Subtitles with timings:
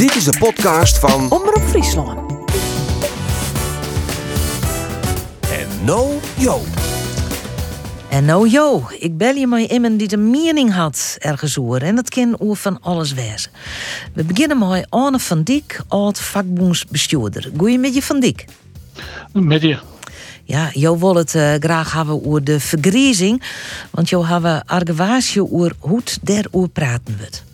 [0.00, 2.32] Dit is de podcast van Omroep Friesland.
[5.50, 6.60] En No Jo.
[8.10, 11.82] En nou jo, ik bel je maar iemand die de mening had ergens oer.
[11.82, 13.50] En dat kan oer van alles wezen.
[14.12, 16.20] We beginnen met Arne van Dijk, oud
[17.78, 18.44] met je van Dijk.
[19.32, 19.78] Met je.
[20.44, 23.42] Ja, jou wil het eh, graag hebben over de vergriezing.
[23.90, 27.44] Want jou hebben argewaasje over hoe der oer praten wordt.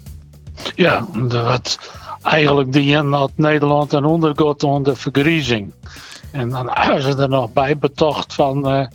[0.74, 1.78] Ja, wat
[2.26, 5.72] eigenlijk die dat Nederland en ondergaat onder vergriezing.
[6.30, 8.86] En dan is ze er nog bij betocht van eh,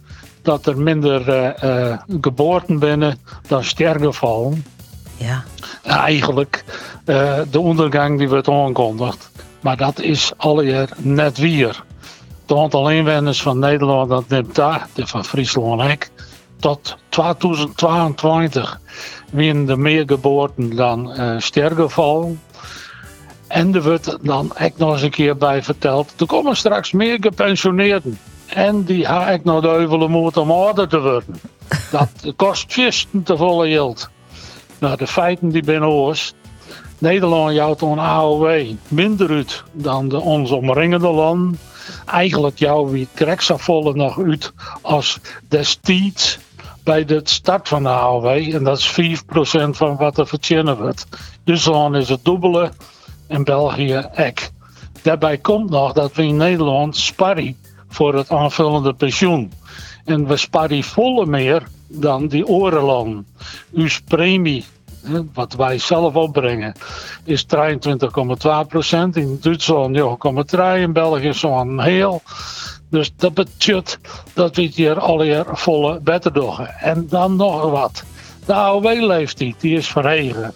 [0.41, 4.65] dat er minder eh, eh, geboorten binnen dan sterfgevallen.
[5.17, 5.43] Ja,
[5.83, 6.63] Eigenlijk
[7.51, 9.31] de ondergang die wordt aangekondigd.
[9.59, 11.84] Maar dat is alweer net weer.
[12.41, 16.07] Het aantal inwoners van Nederland dat neemt daar, de van Friesland ook,
[16.59, 18.79] tot 2022
[19.31, 22.39] winnen er meer geboorten dan sterfgevallen.
[23.51, 27.17] En er wordt dan ook nog eens een keer bij verteld, er komen straks meer
[27.21, 28.20] gepensioneerden.
[28.45, 31.41] En die ga ik naar de heuvelen moeten om ouder te worden.
[31.91, 34.09] Dat kost visten te volle geld.
[34.79, 36.34] Nou, de feiten die binnen oors.
[36.98, 41.59] Nederland jouwt een AOW minder uit dan de ons omringende landen.
[42.05, 46.39] Eigenlijk jouw wie kreksafolle nog uit als destijds
[46.83, 48.26] bij de start van de AOW.
[48.27, 49.23] En dat is 4%
[49.70, 51.07] van wat er verdienen wordt.
[51.43, 52.71] Duitsland is het dubbele
[53.32, 54.51] en België ek.
[55.01, 57.57] Daarbij komt nog dat we in Nederland sparren
[57.88, 59.51] voor het aanvullende pensioen.
[60.05, 63.27] En we sparren volle meer dan die orenlanden.
[63.73, 64.66] Uw premie,
[65.34, 66.73] wat wij zelf opbrengen,
[67.23, 67.47] is 23,2
[68.68, 69.16] procent.
[69.16, 69.97] In Duitsland
[70.56, 72.22] 0,3, in België zo'n heel.
[72.90, 74.00] Dus dat betekent
[74.34, 76.68] dat we hier alweer volle beter doen.
[76.68, 78.03] En dan nog wat.
[78.45, 80.53] De AOW-leeftijd, die is verhegen.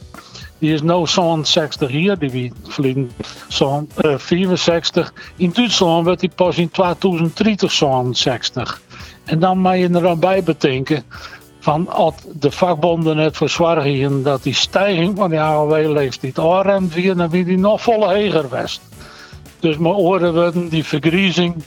[0.59, 3.11] Die is nu zo'n 60 hier, die wie vliegen
[3.47, 5.13] zo'n eh, 64.
[5.35, 8.81] In Duitsland wordt die pas in 2030 zo'n 60.
[9.23, 11.03] En dan moet je er aan bij bedenken
[11.59, 17.29] van als de vakbonden het verzorgen dat die stijging van die AOW-leeftijd aanremt weer, dan
[17.29, 18.81] wie die nog volle heger west.
[19.59, 21.63] Dus mijn oren worden die vergriezing,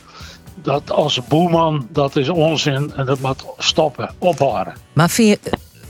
[0.62, 4.74] dat als boeman, dat is onzin en dat moet stoppen, ophouden.
[4.92, 5.10] maar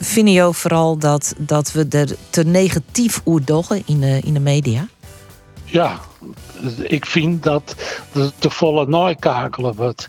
[0.00, 4.88] vind vooral dat, dat we er te negatief oer doggen in de, in de media?
[5.64, 5.98] Ja,
[6.82, 7.74] ik vind dat
[8.12, 10.08] het te volle naaikakelen wordt.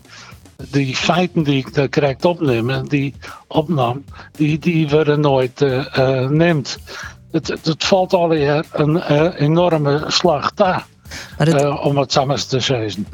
[0.70, 3.14] Die feiten die ik daar correct opneem, die
[3.46, 6.78] opnam, die, die worden nooit eh eh, neemt.
[7.30, 10.86] Het, het, het valt alweer een eh, enorme slag daar,
[11.38, 13.06] Maar, het, eh, om het samen te zeggen.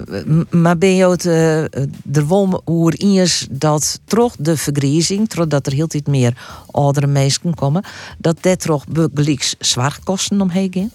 [0.51, 5.73] maar ben je eh, er wel oer is dat toch de vergriezing, toch dat er
[5.73, 6.37] heel iets meer
[6.71, 7.85] oudere mensen komen,
[8.19, 8.85] dat dat toch
[9.15, 10.91] gelijks zwaar kosten omheen?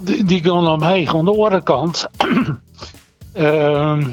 [0.00, 1.08] Die, die gaan omheen.
[1.08, 2.06] Aan de andere kant,
[3.32, 4.08] ehm,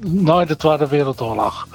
[0.00, 1.66] na de Tweede Wereldoorlog,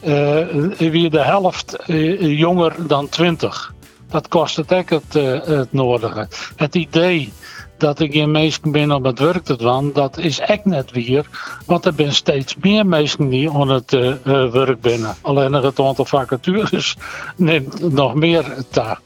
[0.00, 0.46] eh,
[0.78, 3.74] weer de helft eh, jonger dan 20.
[4.12, 6.28] Dat kost het ook het, eh, het nodige.
[6.56, 7.32] Het idee
[7.76, 11.26] dat ik geen mensen ben om het werk te doen, dat is echt net weer.
[11.66, 15.14] Want er zijn steeds meer mensen die aan het eh, eh, werk binnen.
[15.20, 16.96] Alleen het aantal vacatures
[17.36, 19.00] neemt nog meer daar.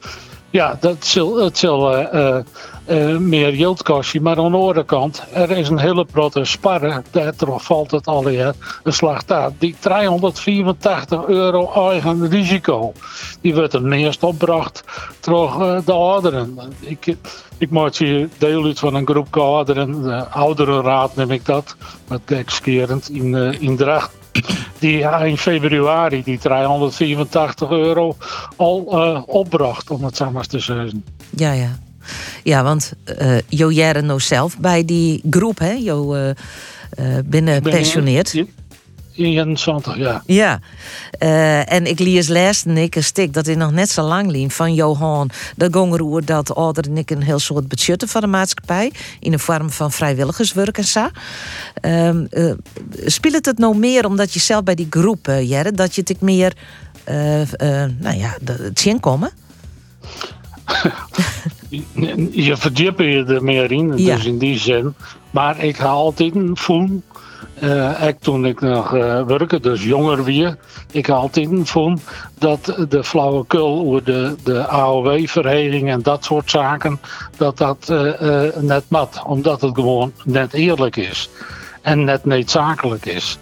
[0.50, 1.94] Ja, dat zal, het zal
[2.87, 4.23] eh, meer geld kosten.
[4.23, 7.05] Maar aan de andere kant, er is een hele grote sparren.
[7.11, 9.51] Daardoor valt het alweer een slag daar.
[9.59, 12.93] Die 384 euro eigen risico.
[13.41, 14.85] Die wordt het meest opgebracht
[15.21, 16.59] door eh, de ouderen.
[16.81, 17.17] Ik,
[17.59, 20.03] ik maak hier deel uit van een groep ouderen.
[20.03, 21.77] De ouderenraad neem ik dat.
[22.09, 24.11] Met gekskerend in, eh, in Dracht.
[24.79, 28.17] Die in februari die 384 euro
[28.57, 28.81] al
[29.27, 31.05] opbracht, om het zo maar te zeggen.
[31.31, 31.79] Ja, ja.
[32.43, 35.72] Ja, want eh Jo jaren nou zelf bij die groep, hè?
[35.72, 36.31] Jo eh,
[37.25, 38.34] binnen pensioneerd.
[38.34, 38.50] in-
[39.17, 40.22] 21, ja.
[40.27, 40.61] Ja,
[41.65, 44.75] en ik lees en ik een stuk dat is nog net zo lang liep van
[44.75, 49.31] Johan de Gongeroer dat ouder en ik een heel soort budgetten van de maatschappij in
[49.31, 51.08] de vorm van vrijwilligerswerk en zo.
[51.81, 52.53] Ehm, eh,
[53.06, 56.53] speelt het nou meer omdat je zelf bij die groep, Jerre, dat je het meer,
[57.99, 59.31] nou ja, het zien komen?
[62.31, 64.15] Je verdiept je er meer in, Ja.
[64.15, 64.95] dus in die zin.
[65.31, 67.03] Maar ik ga altijd voelen,
[67.59, 70.57] eh ook toen ik nog eh werkte, dus jonger weer,
[70.91, 72.01] ik ga altijd voelen
[72.39, 77.01] dat de flauwekul over de, de AOW-verheging en dat soort zaken,
[77.37, 81.29] dat dat eh, net mat, omdat het gewoon net eerlijk is
[81.83, 83.39] en net noodzakelijk is.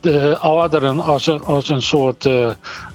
[0.00, 2.24] de ouderen als een, als een soort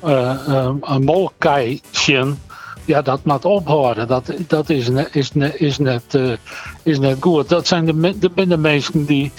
[0.02, 2.38] een molkei zien
[2.86, 4.08] Ja, dat moet ophouden.
[4.08, 6.34] Dat, dat is, net, is, net, is, net, uh,
[6.84, 7.50] is net goed.
[7.50, 9.32] Dat zijn de, de, de mensen die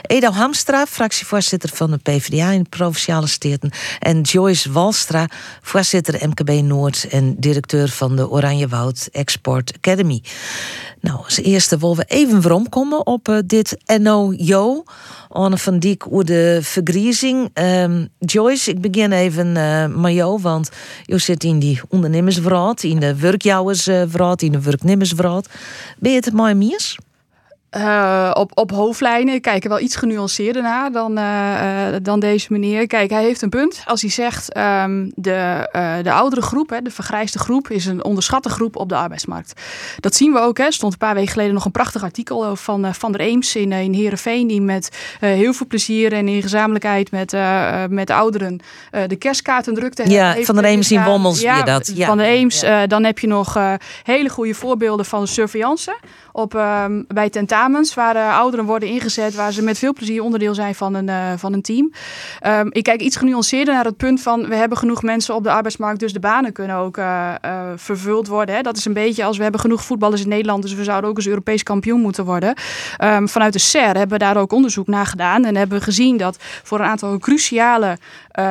[0.02, 3.70] Edo Hamstra, fractievoorzitter van de PvdA in Provinciale Steden.
[3.98, 5.28] En Joyce Walstra,
[5.62, 10.22] voorzitter MKB Noord en directeur van de Oranje Woud Export Academy.
[11.00, 14.84] Nou, als eerste willen we even veromkomen op uh, dit NOJO.
[15.28, 17.50] Anne van Diek over de vergriezing.
[17.54, 20.70] Um, Joyce, ik begin even uh, met jou, want
[21.04, 25.48] je zit in die ondernemersvraat, in de werkjouwersvraat, in de werknemersvraat.
[25.98, 26.96] Ben je het met Mies?
[27.76, 31.24] Uh, op, op hoofdlijnen kijken wel iets genuanceerder naar dan, uh,
[31.90, 32.86] uh, dan deze meneer.
[32.86, 35.68] Kijk, hij heeft een punt als hij zegt um, de,
[36.02, 39.60] de oudere groep, hè, de vergrijsde groep, is een onderschatte groep op de arbeidsmarkt.
[40.00, 40.58] Dat zien we ook.
[40.58, 43.72] Er stond een paar weken geleden nog een prachtig artikel van Van der Eems in,
[43.72, 47.36] in Heerenveen, die met heel veel plezier en in gezamenlijkheid met,
[47.90, 48.60] met ouderen
[49.06, 50.10] de kerstkaarten drukte.
[50.10, 51.90] Ja, Van der Eems in Wommels ja, dat.
[51.94, 52.64] Ja, van der Eems.
[52.86, 53.58] Dan heb je nog
[54.02, 55.98] hele goede voorbeelden van surveillance
[56.32, 57.30] op, um, bij
[57.94, 61.32] waar uh, ouderen worden ingezet, waar ze met veel plezier onderdeel zijn van een, uh,
[61.36, 61.92] van een team.
[62.46, 65.50] Um, ik kijk iets genuanceerder naar het punt van we hebben genoeg mensen op de
[65.50, 67.32] arbeidsmarkt, dus de banen kunnen ook uh,
[67.76, 68.54] vervuld worden.
[68.54, 68.62] Hè.
[68.62, 71.16] Dat is een beetje als we hebben genoeg voetballers in Nederland, dus we zouden ook
[71.16, 72.54] eens Europees kampioen moeten worden.
[73.04, 76.36] Um, vanuit de SER hebben we daar ook onderzoek naar gedaan en hebben gezien dat
[76.62, 77.98] voor een aantal cruciale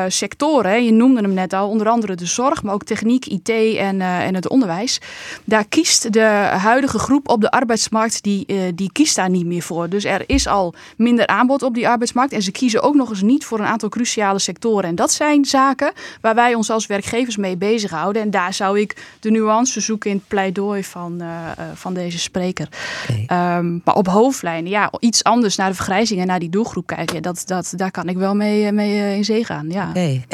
[0.07, 3.49] sectoren, hè, je noemde hem net al, onder andere de zorg, maar ook techniek, IT
[3.49, 5.01] en, en het onderwijs,
[5.43, 6.21] daar kiest de
[6.61, 9.89] huidige groep op de arbeidsmarkt die, die kiest daar niet meer voor.
[9.89, 12.33] Dus er is al minder aanbod op die arbeidsmarkt.
[12.33, 14.89] En ze kiezen ook nog eens niet voor een aantal cruciale sectoren.
[14.89, 15.91] En dat zijn zaken
[16.21, 18.21] waar wij ons als werkgevers mee bezighouden.
[18.21, 22.19] En daar zou ik de nuance zoeken in het pleidooi van, uh, uh, van deze
[22.19, 22.69] spreker.
[23.09, 23.57] Okay.
[23.57, 27.21] Um, maar op hoofdlijnen, ja, iets anders naar de vergrijzing en naar die doelgroep kijken.
[27.21, 29.69] Dat, dat, daar kan ik wel mee, mee in zee gaan.
[29.69, 29.89] Ja.
[29.89, 30.25] Oké, okay.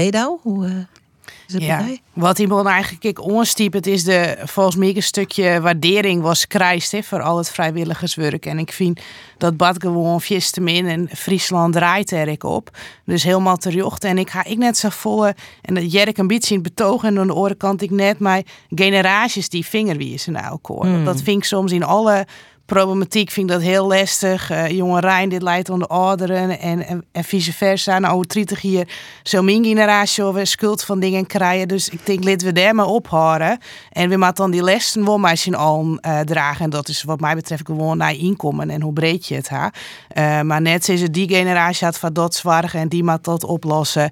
[1.62, 6.48] Ja, wat iemand eigenlijk ik onstiep, het is de volgens mij een stukje waardering was
[6.48, 8.46] krijgt hè, voor al het vrijwilligerswerk.
[8.46, 9.00] En ik vind
[9.38, 10.22] dat bad gewoon
[10.62, 12.70] min en Friesland draait er ik op.
[13.06, 14.04] Dus helemaal terjocht.
[14.04, 17.04] En ik ga ik net zo volle en dat Jerk een beetje in het betoog
[17.04, 20.86] en aan de andere kant ik net maar generaties die vingerwiezen naar elkaar.
[20.86, 21.06] Mm.
[21.06, 22.26] Dat vind ik soms in alle
[22.66, 24.52] problematiek vind ik dat heel lastig.
[24.52, 28.00] Uh, jonge Rijn, dit leidt onder ouderen en, en, en, vice versa.
[28.00, 28.88] Nou, 30 hier
[29.24, 31.68] zo min generatie over schuld van dingen krijgen.
[31.68, 33.60] Dus ik denk, laten we daar maar ophouden.
[33.92, 36.64] En we moeten dan die lessen wel maar zien al uh, dragen.
[36.64, 39.72] En dat is wat mij betreft gewoon naar inkomen en hoe breed je het ha.
[40.18, 44.10] Uh, maar net het die generatie had van dat zwaar en die moet dat oplossen.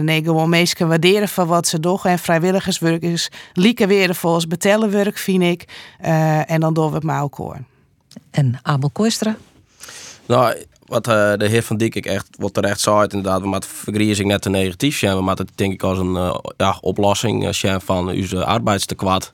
[0.00, 1.98] nee, gewoon mensen waarderen van wat ze doen.
[2.02, 5.64] En vrijwilligerswerk is lieke weer volgens betellenwerk, vind ik.
[6.46, 7.58] en dan doen we het maar ook hoor
[8.30, 9.36] en Abel Koistra?
[10.26, 10.54] Nou,
[10.86, 14.28] wat uh, de heer Van Dijk ik echt wat terecht zei, inderdaad, we moeten vergrijzing
[14.28, 15.16] net te negatief zijn.
[15.16, 19.32] We moeten het denk ik als een uh, ja, oplossing zijn van onze arbeidstekwart.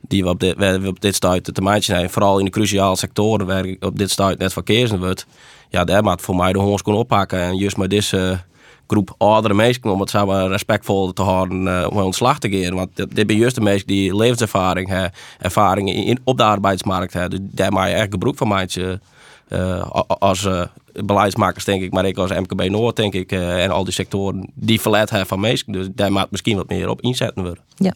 [0.00, 2.10] Die we op dit, we op dit stuit te termijn zijn.
[2.10, 5.26] Vooral in de cruciale sectoren waar op dit stuit net van kiezen wordt.
[5.68, 7.38] Ja, daar moet voor mij de hongers kunnen oppakken.
[7.38, 8.40] En juist met deze
[8.88, 12.74] groep oudere mensen om het samen respectvol te houden uh, om ontslag te gaan.
[12.74, 17.30] Want dit, zijn juist de mensen die levenservaring hebben, ervaring in, op de arbeidsmarkt hebben.
[17.30, 19.00] Dus daar maak je echt gebruik van maken
[19.48, 23.84] uh, als uh, beleidsmakers, denk ik, maar ik als MKB Noord, denk ik, en al
[23.84, 25.72] die sectoren die verlet hebben van mensen.
[25.72, 27.62] Dus daar maakt misschien wat meer op inzetten worden.
[27.76, 27.94] Ja.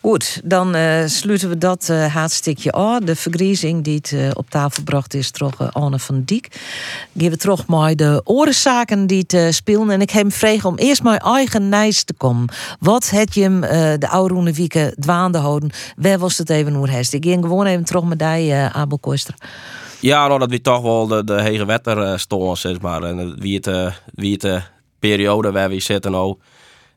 [0.00, 2.98] Goed, dan uh, sluiten we dat uh, hartstikke af.
[2.98, 6.48] De vergriezing die het uh, op tafel bracht is toch Anne van Diek.
[7.16, 9.90] Geven we terug maar de orenzaken die het spelen.
[9.90, 12.48] En ik heb hem vragen om eerst maar eigen nijs te komen.
[12.80, 13.60] Wat het je hem
[14.00, 15.70] de oude wieken dwaande houden?
[15.96, 17.12] Waar was het even hest?
[17.12, 19.34] Ik ging gewoon even terug met die Abel Koester.
[20.00, 22.18] Ja, nou, dat wie toch wel de, de hege wetter
[22.56, 23.02] zeg maar.
[23.02, 26.36] En wie het, wie het periode waar we zitten nou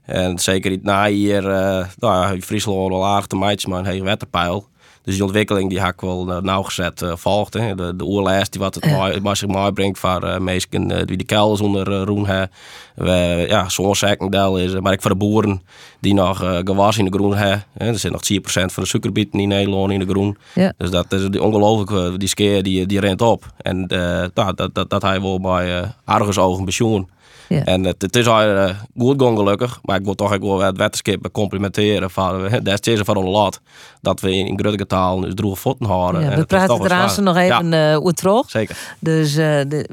[0.06, 4.70] en zeker na hier, uh, nou, Friesland al aardig te meidjes, maar een hele wetterpeil.
[5.04, 7.54] Dus die ontwikkeling die ik wel uh, nauwgezet uh, volgt.
[7.54, 7.76] Hè.
[7.76, 9.20] De, de oerlijst die wat het ja.
[9.22, 12.50] mooi, zich mooi brengt voor uh, mensen die de kelders onder uh, roen hebben.
[12.96, 15.62] We, ja, zo'n secondel is, maar ik voor de boeren
[16.00, 17.64] die nog gewas in de groen hebben.
[17.74, 20.38] Er zit nog 10% van de suikerbieten in Nederland in de groen.
[20.54, 20.74] Ja.
[20.78, 23.46] Dus dat is ongelooflijk, die skeer die, die rent op.
[23.58, 23.86] En
[24.34, 27.10] nou, dat, dat, dat hij wel bij uh, ogen pensioen.
[27.52, 27.64] Ja.
[27.64, 30.60] En het, het is al uh, goed gegaan gelukkig, maar ik wil toch ook wel
[30.60, 33.60] het wetenschap complimenteren van uh, dat is van een lot
[34.02, 36.22] dat we in, in grote taal dus droge voeten houden.
[36.22, 37.96] Ja, we praten er nog even ja.
[37.96, 38.50] uh, terug.
[38.50, 38.78] Zeker.
[39.00, 39.90] Dus uh, de,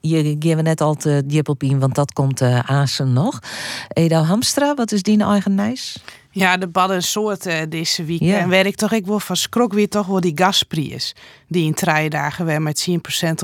[0.00, 3.38] je geven net al te Jippelpien, want dat komt uh, nog.
[3.88, 6.02] Eda Hamstra, wat is die eigen nijs?
[6.34, 8.20] Ja, de badden soort uh, deze week.
[8.20, 11.14] En ik toch ik wel van schrok weer toch wel die gasprijs.
[11.48, 12.94] Die in drie dagen weer met 10%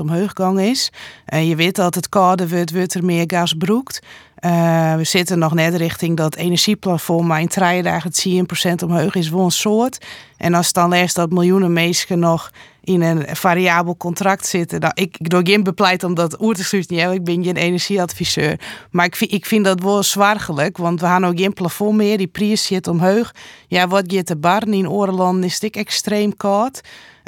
[0.01, 0.91] omhoog gegaan is.
[1.25, 4.01] En je weet dat het kouder wordt, wordt er meer gas broekt.
[4.45, 9.15] Uh, we zitten nog net richting dat energieplafond, maar in drie dagen het 10% omhoog
[9.15, 10.05] is wel een soort.
[10.37, 12.51] En als het dan leest dat miljoenen mensen nog
[12.83, 14.79] in een variabel contract zitten.
[14.79, 17.13] Nou, ik, ik doe geen bepleit om dat oer te studeren.
[17.13, 18.59] Ik ben geen energieadviseur.
[18.91, 20.77] Maar ik vind, ik vind dat wel zwaargelijk.
[20.77, 22.17] Want we hebben ook geen plafond meer.
[22.17, 23.31] Die prijs zit omhoog.
[23.67, 26.81] Ja, wat je te barren in Oorland is het extreem koud.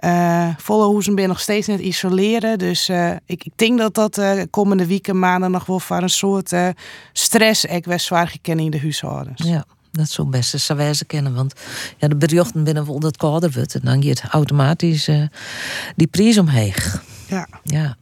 [0.04, 2.58] Uh, volle hoezen ben nog steeds net isoleren.
[2.58, 6.10] Dus uh, ik, ik, denk dat dat uh, komende weken, maanden nog wel voor een
[6.10, 6.54] soort
[7.14, 9.42] stress ik wel zwaar gekend in de huishoudens.
[9.44, 9.66] Ja.
[9.92, 11.34] Dat zou best eens wijze kennen.
[11.34, 11.54] Want
[11.98, 13.76] ja, de berichten binnen wel dat kouder wordt.
[13.76, 15.10] En dan gaat automatisch
[15.96, 17.04] die prijs omheeg.
[17.28, 17.48] Ja.
[17.64, 17.96] ja.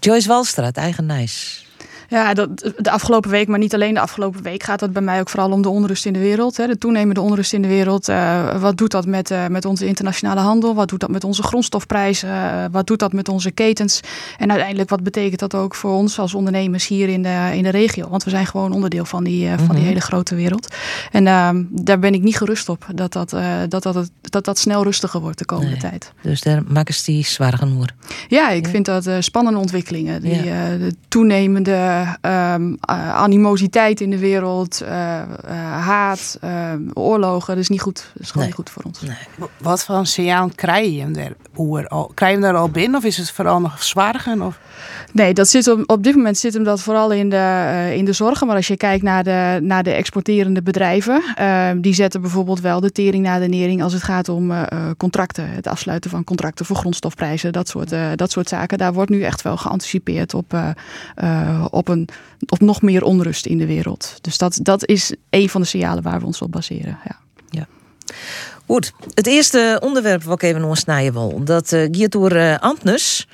[0.00, 1.66] Joyce Walstraat, eigen Nijs.
[2.10, 5.20] Ja, dat, de afgelopen week, maar niet alleen de afgelopen week, gaat het bij mij
[5.20, 6.56] ook vooral om de onrust in de wereld.
[6.56, 6.66] Hè.
[6.66, 8.08] De toenemende onrust in de wereld.
[8.08, 10.74] Uh, wat doet dat met, uh, met onze internationale handel?
[10.74, 12.28] Wat doet dat met onze grondstofprijzen?
[12.28, 14.00] Uh, wat doet dat met onze ketens?
[14.38, 17.68] En uiteindelijk, wat betekent dat ook voor ons als ondernemers hier in de, in de
[17.68, 18.08] regio?
[18.08, 19.66] Want we zijn gewoon onderdeel van die, mm -hmm.
[19.66, 20.74] van die hele grote wereld.
[21.12, 23.30] En ehm, daar ben ik niet gerust op dat dat,
[23.68, 25.80] dat, dat, dat, dat snel rustiger wordt de komende nee.
[25.80, 26.12] tijd.
[26.22, 27.86] Dus daar maken ze die zwaar genoeg.
[28.28, 28.70] Ja, ik ja.
[28.70, 30.22] vind dat spannende ontwikkelingen.
[30.22, 30.76] Die ja.
[30.76, 32.76] de toenemende um,
[33.10, 34.88] animositeit in de wereld, uh,
[35.70, 36.38] haat,
[36.92, 37.54] oorlogen.
[37.54, 38.10] Dat is niet goed.
[38.12, 38.46] Dat is gewoon nee.
[38.46, 39.00] niet goed voor ons.
[39.00, 39.48] Nee.
[39.58, 41.32] Wat voor een signaal krijg je hem daar?
[41.54, 44.42] Hoe krijg je hem daar al binnen of is het vooral nog zwaarder?
[44.44, 44.58] Of?
[45.12, 48.12] Nee, dat zit op, op dit moment zit hem dat vooral in de, in de
[48.12, 48.46] zorgen.
[48.46, 52.80] Maar als je kijkt naar de, naar de exporterende bedrijven, ehm, die zetten bijvoorbeeld wel
[52.80, 54.52] de tering naar de nering als het gaat om
[54.96, 55.48] contracten.
[55.48, 58.78] Het afsluiten van contracten voor grondstofprijzen, dat soort, dat soort zaken.
[58.78, 60.58] Daar wordt nu echt wel geanticipeerd op,
[61.70, 61.87] op
[62.48, 64.18] op nog meer onrust in de wereld.
[64.20, 66.98] Dus dat, dat is een van de signalen waar we ons op baseren.
[67.04, 67.18] Ja.
[67.50, 67.66] ja.
[68.66, 72.58] Goed, het eerste onderwerp wat ik even nog snijden wil, dat uh, gaat door uh,
[72.58, 73.28] Antnus.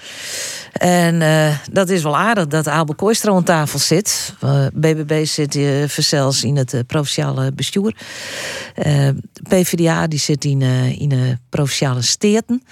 [0.72, 4.34] En uh, dat is wel aardig dat Abel Kooistra aan tafel zit.
[4.72, 7.96] BBB zit uh, in het provinciale bestuur.
[9.48, 10.62] PvdA die zit in,
[10.98, 12.62] in provinciale steden.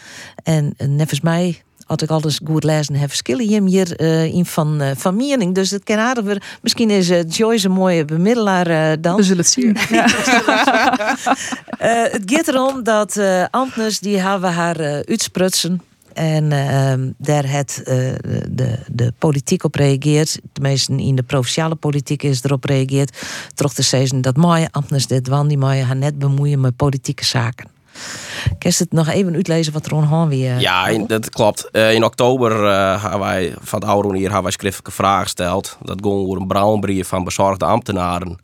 [0.43, 1.63] En nevens mij
[1.93, 5.55] had ik alles goed lezen heb verschillen je hier uh, in van, uh, van mening.
[5.55, 6.43] Dus het kan aardig weer.
[6.63, 9.17] Misschien is uh, Joyce een mooie bemiddelaar dan.
[9.17, 9.77] We zullen het zien.
[9.91, 10.05] Ja.
[12.17, 15.83] het gaat erom dat uh, Antnes die hebben haar uitsprutsen.
[16.13, 17.85] En uh, daar het uh,
[18.51, 20.39] de, de politiek op reageert.
[20.53, 23.17] Tenminste, in de provinciale politiek is erop reageerd.
[23.55, 27.25] Terug te zeggen dat mooie ambtenaren dit wan die mooie haar net bemoeien met politieke
[27.25, 27.72] zaken.
[28.59, 30.61] Kerst het nog even uitlezen wat Ron Haan weer.
[30.61, 31.69] Ja, in, dat klopt.
[31.73, 35.77] Uh, in oktober uh, hebben wij van het oude hier hebben wij schriftelijke vragen gesteld.
[35.83, 38.39] Dat ging over een brouwenbrief van bezorgde ambtenaren.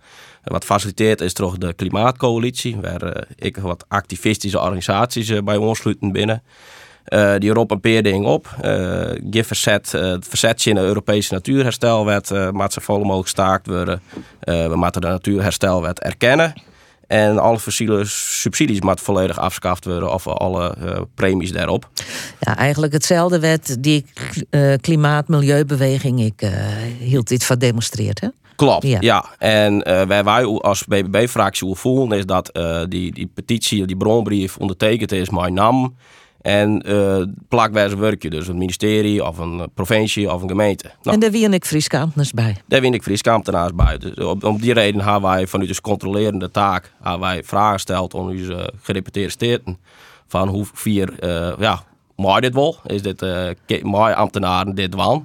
[0.45, 6.13] Wat faciliteert is toch de Klimaatcoalitie, waar uh, ik wat activistische organisaties bij ons sluiten
[6.13, 6.43] binnen.
[7.39, 8.57] die roepen een paar dingen op.
[8.65, 14.03] Uh, verzet, het verzetje in de Europese natuurherstelwet uh, moet zo vol mogelijk gestaakt worden.
[14.41, 16.55] we moeten de natuurherstelwet erkennen.
[17.09, 21.89] En alle fossiele subsidies moeten volledig afgeschaft worden of alle eh, premies daarop.
[22.41, 24.05] Ja, eigenlijk hetzelfde werd die
[24.51, 26.21] uh, klimaat-milieubeweging.
[26.21, 26.51] Ik uh,
[26.99, 28.29] hield dit van demonstreerd, hè?
[28.57, 29.25] Klopt, ja.
[29.39, 32.51] En waar wij als BBB-fractie voelen is dat
[32.89, 35.95] die, die petitie, die bronbrief ondertekend is mijn naam.
[36.41, 40.85] En uh, plakwijze werkje, dus een ministerie of een provincie of een gemeente.
[41.03, 41.65] Nou, en daar wien ik
[42.35, 42.57] bij?
[42.67, 43.03] Daar wien ik
[43.75, 43.99] bij.
[43.99, 48.15] Dus op, om die reden hebben wij vanuit de controlerende taak hebben wij vragen gesteld
[48.15, 49.79] aan onze gereputeerde steden.
[50.27, 51.83] Van hoe vier, uh, ja,
[52.17, 52.77] mooi dit wel?
[52.87, 55.25] Is dit uh, mooi ambtenaren dit wel?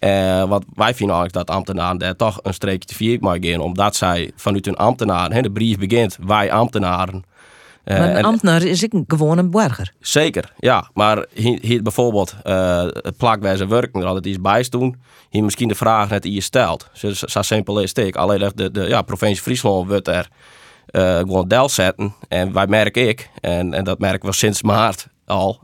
[0.00, 3.60] Uh, want wij vinden eigenlijk dat ambtenaren daar toch een streekje te vier mag gaan.
[3.60, 7.35] Omdat zij vanuit hun ambtenaren, de brief begint, wij ambtenaren eh,
[7.86, 9.92] maar een ambtenaar is ik gewoon een burger.
[10.00, 10.90] Zeker, ja.
[10.94, 15.00] Maar hier, bijvoorbeeld uh, het plakwijze werken, er altijd iets bij doen.
[15.30, 16.88] Hier misschien de vraag net die je stelt.
[16.92, 18.16] Zo, zo simpel is het.
[18.16, 20.28] Alleen de, de ja, provincie Friesland wordt er
[20.90, 22.14] uh, gewoon deel zetten.
[22.28, 25.60] En wij merken ik, en, en dat merken we sinds maart al,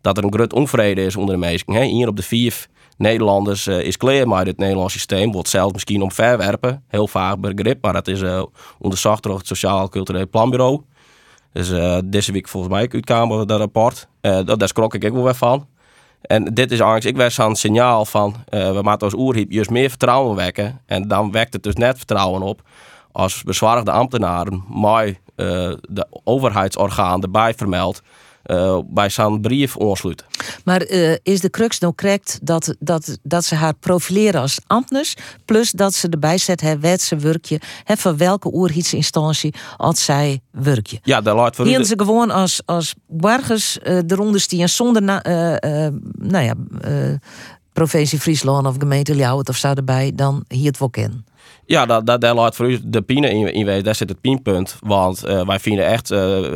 [0.00, 1.82] dat er een groot onvrede is onder de meesten.
[1.82, 2.66] Hier op de vier
[2.96, 5.32] Nederlanders is klaar met het Nederlands systeem.
[5.32, 6.84] Wordt zelfs misschien om verwerpen.
[6.88, 8.20] Heel vaag begrip, maar dat is
[8.78, 10.82] onderzocht door het Sociaal Cultureel Planbureau.
[11.56, 14.08] Dus uh, deze week volgens mij uitkamer dat rapport.
[14.20, 15.66] Uh, dat, daar schrok ik ook wel weer van.
[16.20, 19.70] En dit is eigenlijk, ik werd zo'n signaal van, uh, we moeten als oerhiep juist
[19.70, 20.80] meer vertrouwen wekken.
[20.86, 22.62] En dan wekt het dus net vertrouwen op
[23.12, 25.20] als bezwaarde ambtenaren mij
[25.88, 28.08] de overheidsorgaan erbij vermeldt uh,
[28.86, 30.26] bij zo'n brief aansluiten.
[30.64, 35.14] Maar uh, is de crux nou correct dat, dat, dat ze haar profileren als ambtenaars,
[35.44, 40.40] plus dat ze erbij zet hè, wat ze werkje, hè, van welke oerheidsinstantie als zij
[40.50, 40.98] werkje?
[41.02, 45.22] Ja, daar laat voor Hier ze gewoon als, als burgers uh, eronder stien zonder, na,
[46.18, 46.54] nou ja,
[47.72, 51.24] provincie Friesland of gemeente Ljouwert of zo erbij, dan hier het wel kennen.
[51.66, 53.84] Ja, dat, dat, daar laat voor u de pine in, in wezen.
[53.84, 54.76] Daar zit het pienpunt.
[54.80, 56.10] Want uh, wij vinden echt...
[56.10, 56.54] Uh,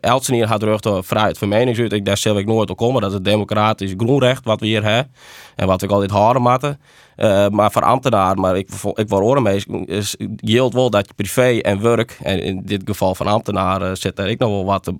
[0.00, 2.04] Elsevier gaat terug door vrijheid van meningsuiting.
[2.04, 3.00] Daar zal ik nooit op komen.
[3.00, 5.12] Dat is het democratisch groenrecht wat we hier hebben.
[5.56, 6.80] En wat we altijd houden moeten.
[7.16, 11.14] Uh, maar voor ambtenaren, maar ik, ik word oren mee, is geldt wel dat je
[11.14, 14.92] privé en werk, en in dit geval van ambtenaren zit er ik nog wel wat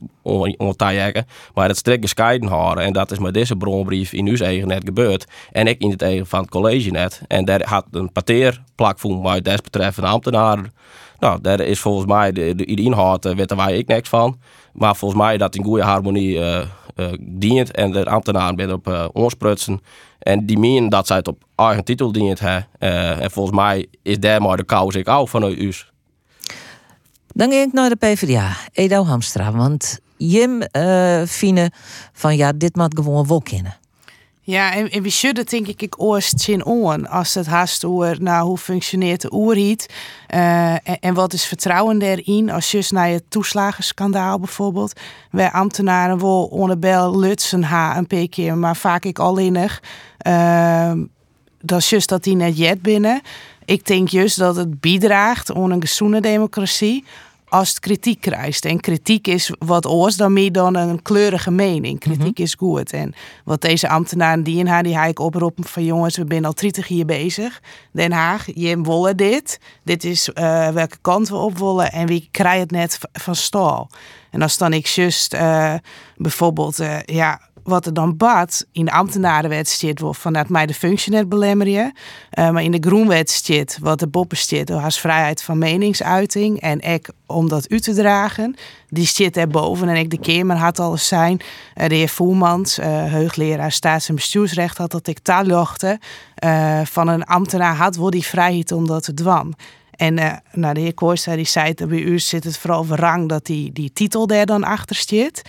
[0.57, 2.85] om te jagen, maar het strikt gescheiden houden.
[2.85, 5.27] En dat is met deze bronbrief in uw eigen net gebeurd.
[5.53, 7.23] En ik in het eigen van het college net.
[7.29, 10.73] En daar had een parteerplakvoer maar desbetreffende ambtenaren.
[11.19, 14.39] Nou, daar is volgens mij de, de, de inhoud, uh, weten wij ik niks van.
[14.73, 16.59] Maar volgens mij dat in goede harmonie uh,
[17.21, 19.81] dient en de ambtenaren ben op uh, oorsprutsen.
[20.19, 22.41] En die meen dat zij het op eigen titel dient.
[22.41, 22.59] Hè.
[22.79, 25.73] en volgens mij is daar maar de kous ik ook van u.
[27.27, 29.53] Dan ging ik naar de PvdA, Edo Hamstra.
[29.53, 31.71] Want Jim uh, Fine
[32.13, 33.43] van ja, dit moet gewoon wel.
[34.47, 38.47] Ja, en, we zullen denk ik ik eerst zien on als het haast over nou,
[38.47, 39.87] hoe functioneert de oerhiet
[40.35, 46.45] uh, en, wat is vertrouwen daarin als je naar het toeslagenschandaal bijvoorbeeld, waar ambtenaren wel
[46.45, 49.83] onder bel lutsen ha een paar keer, maar vaak ik alleenig.
[50.27, 50.93] Uh,
[51.61, 53.21] dat is juist dat die net jet binnen.
[53.65, 57.05] Ik denk juist dat het bijdraagt aan een gezonde democratie
[57.59, 58.65] als het kritiek krijgt.
[58.65, 62.01] En kritiek is wat oors dan meer dan een kleurige mening.
[62.01, 62.43] Kritiek mhm.
[62.43, 62.93] is goed.
[62.93, 63.15] En
[63.45, 66.89] wat deze ambtenaren die in haar, die ik oproepen van jongens, we zijn al 30
[66.89, 67.61] hier bezig.
[67.93, 69.61] Den Haag, je willen dit.
[69.85, 73.91] Dit is uh, welke kant we op willen en wie krijgt het net van stal.
[74.31, 75.75] En als dan ik juist uh,
[76.17, 80.75] bijvoorbeeld, uh, ja, wat er dan bad in de ambtenarenwet staat, wordt vanuit mij de
[80.75, 81.93] functie net belemmeren.
[82.39, 86.61] Uh, maar in de groenwet staat, wat de boppen staat, door haar vrijheid van meningsuiting.
[86.61, 88.57] En ik om dat u te dragen,
[88.89, 89.89] die zit erboven.
[89.89, 91.41] En ik de keer, had alles zijn.
[91.75, 95.99] Uh, de heer Voelmans, uh, heugleraar staats- en bestuursrecht, had dat ik taaljochten
[96.45, 99.55] uh, van een ambtenaar had, wel die vrijheid om dat te dwan.
[99.97, 103.45] En uh, nou, de heer Kooijster die zei, bij u zit het vooral rang dat
[103.45, 105.43] die, die titel daar dan achter zit.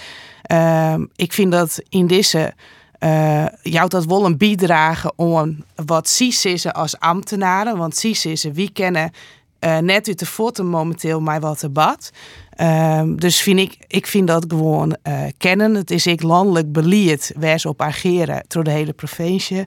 [0.48, 2.54] Ehm, ik vind dat in deze
[3.00, 9.12] uh, jou dat wel een bijdrage om wat CISIS'en als ambtenaren, want CISIS'en wie kennen
[9.60, 12.12] uh, net uit de foto momenteel mij wat te bad.
[12.62, 15.76] Um, dus vind ik, ik vind dat gewoon uh, kennen.
[15.76, 16.72] Het is ik landelijk
[17.36, 19.66] waar ze op ageren door de hele provincie.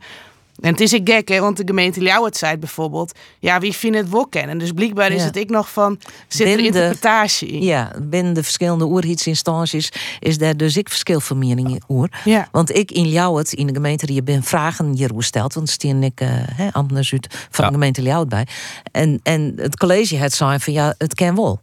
[0.60, 3.18] En het is een gek, hè, want de gemeente Ljouwert zei bijvoorbeeld...
[3.38, 4.58] ja, wie vindt het wel kennen?
[4.58, 5.98] Dus blijkbaar is het ik nog van...
[6.28, 7.62] zit er interpretatie in?
[7.62, 9.92] Ja, binnen de verschillende oerheidsinstanties...
[10.18, 12.08] is daar dus ik verschil van mening in oer.
[12.24, 12.48] Ja.
[12.52, 15.54] Want ik in Ljouwert, in de gemeente die je ben vragen hier stelt...
[15.54, 16.28] want stien ik uh,
[16.72, 17.12] ambtenaar
[17.50, 18.46] van de gemeente Ljouwert bij.
[18.92, 21.60] En, en het college had zei van ja, het ken wel.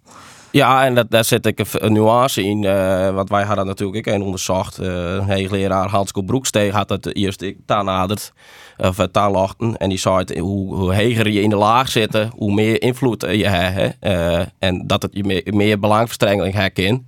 [0.52, 2.64] Ja, en dat, daar zit ik een, nuance in.
[2.64, 4.78] eh, want wij hadden natuurlijk ook een onderzocht.
[4.78, 8.34] eh een hoogleraar Hansko Broeksteeg had het eerst ik naderd.
[8.78, 9.78] Of uh, taalachten.
[9.78, 13.22] En die zei het, hoe, hoe hoger je in de laag zit, hoe meer invloed
[13.22, 13.96] je hebt.
[14.00, 17.02] Eh, en dat het je meer, belangverstrengeling herkent.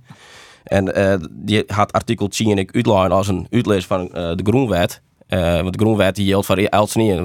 [0.64, 5.02] En eh, die had artikel 10 ik uitlijn als een uitlees van eh, de Groenwet.
[5.30, 6.56] Eh, want de Groenwet die geldt voor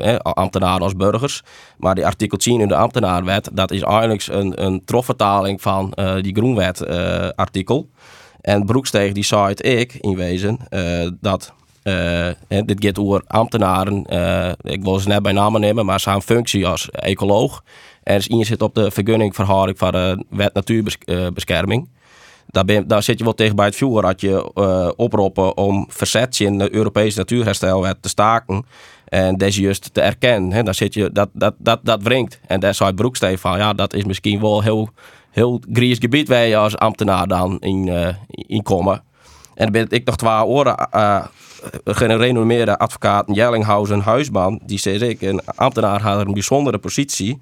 [0.01, 1.41] hè, ambtenaren als burgers.
[1.77, 6.15] Maar die artikel 10 in de ambtenaarwet, dat is eigenlijk een, een trofvertaling van eh,
[6.21, 7.89] die Groenwet eh, artikel.
[8.41, 10.59] En Broeksteeg die zei ik in wezen
[11.21, 11.53] dat
[12.65, 13.97] dit gaat over ambtenaren.
[14.61, 17.63] ik wil ze net bij namen nemen, maar ze hebben functie als ecoloog.
[18.03, 21.89] En ze zit op de vergunningverhouding van de wet natuurbescherming.
[22.47, 25.85] Daar, ben, daar zit je wel tegen bij het vuur dat je eh, oproepen om
[25.89, 28.65] verzet in de Europese natuurherstelwet te staken.
[29.05, 30.65] En deze juist te erkennen.
[30.65, 32.39] Daar zit je, dat, dat, dat, dat wringt.
[32.47, 34.89] En daar zei Broeksteeg van, ja, dat is misschien wel heel,
[35.31, 39.03] heel gries gebied waar je als ambtenaar dan in, eh, in komen.
[39.55, 41.25] En dan ben ik nog twee oren uh,
[41.85, 44.59] gerenommeerde advocaat Jellinghausen Huisman.
[44.65, 47.41] Die zei ik, een ambtenaar had een bijzondere positie.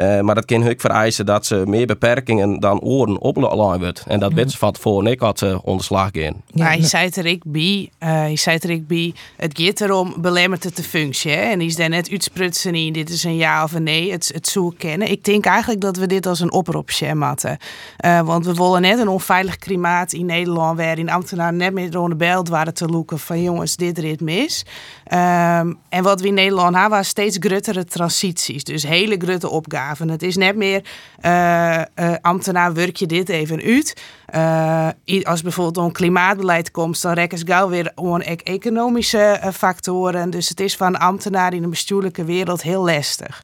[0.00, 4.04] Uh, maar dat kan ook vereisen dat ze meer beperkingen dan oren opleiden wordt.
[4.06, 5.10] En dat weet ze van tevoren.
[5.10, 6.42] Ik had ze onderslag in.
[6.46, 7.90] Ja, je zei het er ik bij.
[8.02, 9.14] Uh, je zei het er ik bij.
[9.36, 11.30] Het gaat erom belemmert het de functie.
[11.30, 11.40] Hè?
[11.40, 12.92] En die is daar net uitsprutsen in.
[12.92, 14.12] Dit is een ja of een nee.
[14.12, 15.10] Het, het zoeken kennen.
[15.10, 17.58] Ik denk eigenlijk dat we dit als een oproep hadden.
[18.04, 20.78] Uh, want we willen net een onveilig klimaat in Nederland.
[20.78, 23.18] Waarin ambtenaren net meer door de belt waren te loeken.
[23.18, 24.64] Van jongens, dit rit mis.
[25.12, 28.64] Um, en wat we in Nederland hebben, was steeds gruttere transities.
[28.64, 30.08] Dus hele grutte opgaven.
[30.08, 30.84] Het is net meer
[31.24, 34.02] uh, uh, ambtenaar werk je dit even uit.
[34.34, 34.88] Uh,
[35.22, 40.30] als bijvoorbeeld een klimaatbeleid komt, dan rekken ze gauw weer om economische factoren.
[40.30, 43.42] Dus het is van ambtenaar in de bestuurlijke wereld heel lastig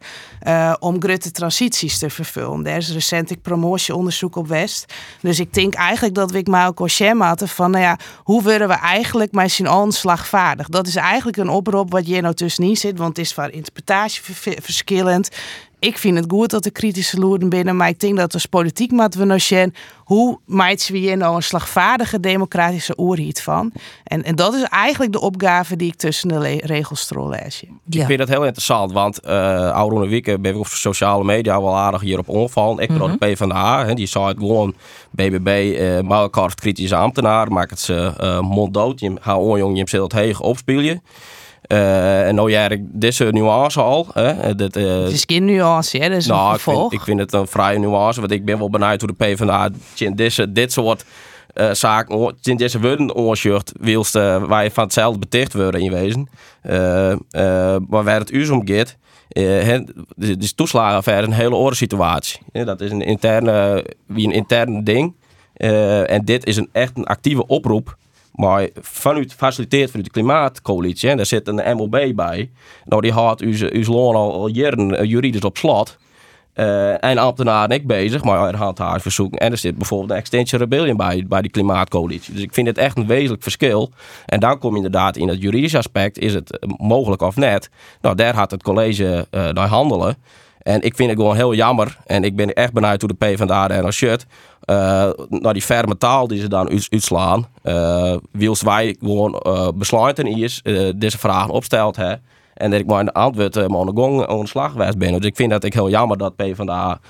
[0.79, 2.67] om grutte transities te vervullen.
[2.67, 4.95] Er is recent ik promotieonderzoek op West.
[5.21, 8.75] Dus ik denk eigenlijk dat we maar ook hadden van, nou ja, hoe worden we
[8.75, 10.69] eigenlijk met z'n allen slagvaardig?
[10.69, 14.23] Dat is eigenlijk een oproep wat je nou tussenin zit, want het is van interpretatie
[14.61, 15.31] verschillend
[15.79, 18.91] ik vind het goed dat de kritische loeren binnen, maar ik denk dat als politiek
[18.91, 23.73] moeten we zien hoe maakt we hier nou een slagvaardige democratische oorhiet van.
[24.05, 27.63] En, en dat is eigenlijk de opgave die ik tussen de regels lees.
[27.85, 28.01] Ja.
[28.01, 29.31] Ik vind dat heel interessant, want uh,
[29.69, 32.79] Aurone Wieke ben ik op sociale media wel aardig hierop onvallen.
[32.79, 33.17] Ik ben mm -hmm.
[33.19, 34.75] de PvdA, hè, die zei het gewoon
[35.11, 39.01] BBB, uh, Malkart kritische ambtenaar, maakt het ze uh, monddood.
[39.01, 41.03] Je gaat onjong, je hem het heeg opspelen.
[41.69, 44.07] Uh, en nou ja, deze nuance al.
[44.13, 46.09] Hè, dat, uh, het is geen nuance, hè?
[46.09, 48.59] Dat is nou, een ik vind, ik vind, het een vrije nuance, want ik ben
[48.59, 49.71] wel benieuwd hoe de PvdA
[50.15, 51.05] deze, dit soort
[51.55, 56.29] uh, zaken, in deze onzucht, wilst waar je van hetzelfde beticht worden in wezen.
[57.89, 58.97] maar waar het u om gaat,
[60.17, 62.41] de toeslagenaffaire een hele andere situatie.
[62.53, 65.15] dat is een interne, wie een interne ding.
[66.07, 67.97] en dit is een echt een actieve oproep
[68.37, 72.51] maar vanuit, faciliteerd vanuit de Klimaatcoalitie, en daar zit een MOB bij.
[72.85, 75.97] Nou, die houdt uw, loon al, jaren juridisch op slot.
[76.55, 78.57] Uh, en ambtenaren ik bezig, maar er
[79.01, 79.39] verzoeken.
[79.39, 82.35] En er zit bijvoorbeeld een Extension Rebellion bij, bij die Klimaatcoalitie.
[82.35, 83.91] Dus ik vind het echt een wezenlijk verschil.
[84.27, 87.71] En dan kom je inderdaad in het juridische aspect, is het mogelijk of net?
[88.01, 90.17] Nou, daar gaat het college uh, naar handelen.
[90.67, 91.99] En ik vind het gewoon heel jammer.
[92.07, 94.27] En ik ben echt benieuwd hoe de PvdA er naar shut.
[94.71, 94.77] Uh,
[95.29, 97.47] naar die ferme taal die ze dan uitslaan.
[97.65, 100.63] Uh, wils wij gewoon uh, besluiten is,
[100.97, 101.97] deze vragen opstelt.
[101.97, 102.15] Hè.
[102.55, 105.13] En dat ik maar een antwoord uh, maar een ontslag geweest ben.
[105.13, 107.01] Dus ik vind dat ik heel jammer dat PvdA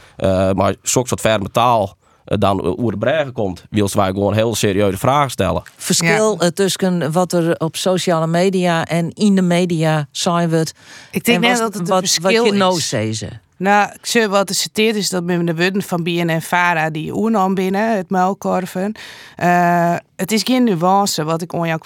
[0.54, 3.64] maar zo'n soort ferme taal dan over de bregen komt.
[3.70, 5.62] Wils wij gewoon heel serieuze vragen stellen.
[5.76, 6.50] Verschil ja.
[6.50, 10.72] tussen wat er op sociale media en in de media zijn wordt.
[11.10, 12.88] Ik denk en net wat, dat het wat, verschil wat je is.
[12.88, 13.40] zezen.
[13.58, 17.54] Nou, ik wat er citeert is dat met de woorden van BNN Vara die oernam
[17.54, 18.94] binnen, het muilkorven.
[19.42, 21.78] Uh, het is geen nuance wat ik on jouw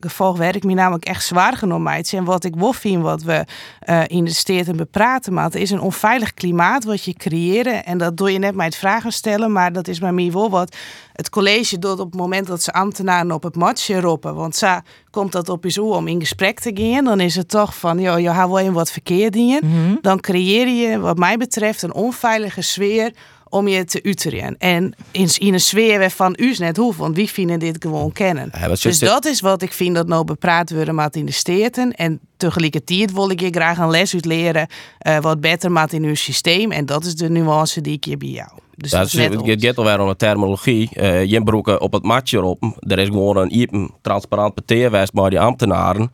[0.00, 3.44] gevolg werk me namelijk echt zwaar genomen En wat ik wil vind wat we
[3.88, 7.84] uh, in de steden bepraten, maar het is een onveilig klimaat wat je creëren.
[7.84, 10.76] En dat doe je net met vragen stellen, maar dat is maar meer wel wat
[11.12, 14.34] het college doet op het moment dat ze ambtenaren op het matje roepen.
[14.34, 14.78] Want zo
[15.10, 17.04] komt dat op je om in gesprek te gaan.
[17.04, 19.60] Dan is het toch van, joh, je hebt wel wat verkeerd in je.
[19.62, 19.96] Mhm.
[20.00, 23.12] Dan creëer je, wat mij betreft, een onveilige sfeer
[23.48, 24.56] om je te uteren.
[24.58, 28.50] En in, in een sfeer van u net hoeven, want wie vinden dit gewoon kennen.
[28.60, 31.92] Ja, dus dat is wat ik vind dat nou bepraat worden met in de steden.
[31.92, 34.68] En tegelijkertijd wil ik je graag een les uit leren
[35.06, 36.72] uh, wat beter maakt in uw systeem.
[36.72, 38.50] En dat is de nuance die ik hier bij jou.
[38.74, 40.90] Dus ja, dat is net het gaat alweer om de terminologie.
[40.94, 42.76] Uh, je broeken op het matje op.
[42.78, 46.10] Er is gewoon een iepen transparant peteerwijs bij die ambtenaren.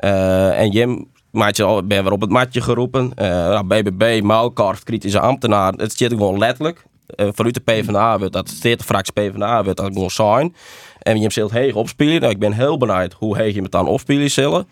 [0.00, 1.06] Uh, en je
[1.38, 3.12] maatje ben weer op het matje geroepen.
[3.16, 5.72] Uh, BBB, Maalkarf, kritische ambtenaar.
[5.72, 6.84] Het zit gewoon letterlijk.
[7.16, 10.54] uh, vanuit de PvdA wordt, dat steeds fractie PvdA wordt, dat gewoon zijn.
[11.02, 12.20] En je zult heeg opspelen.
[12.20, 14.66] Nou, ik ben heel benieuwd hoe heeg je het dan opspelen zullen.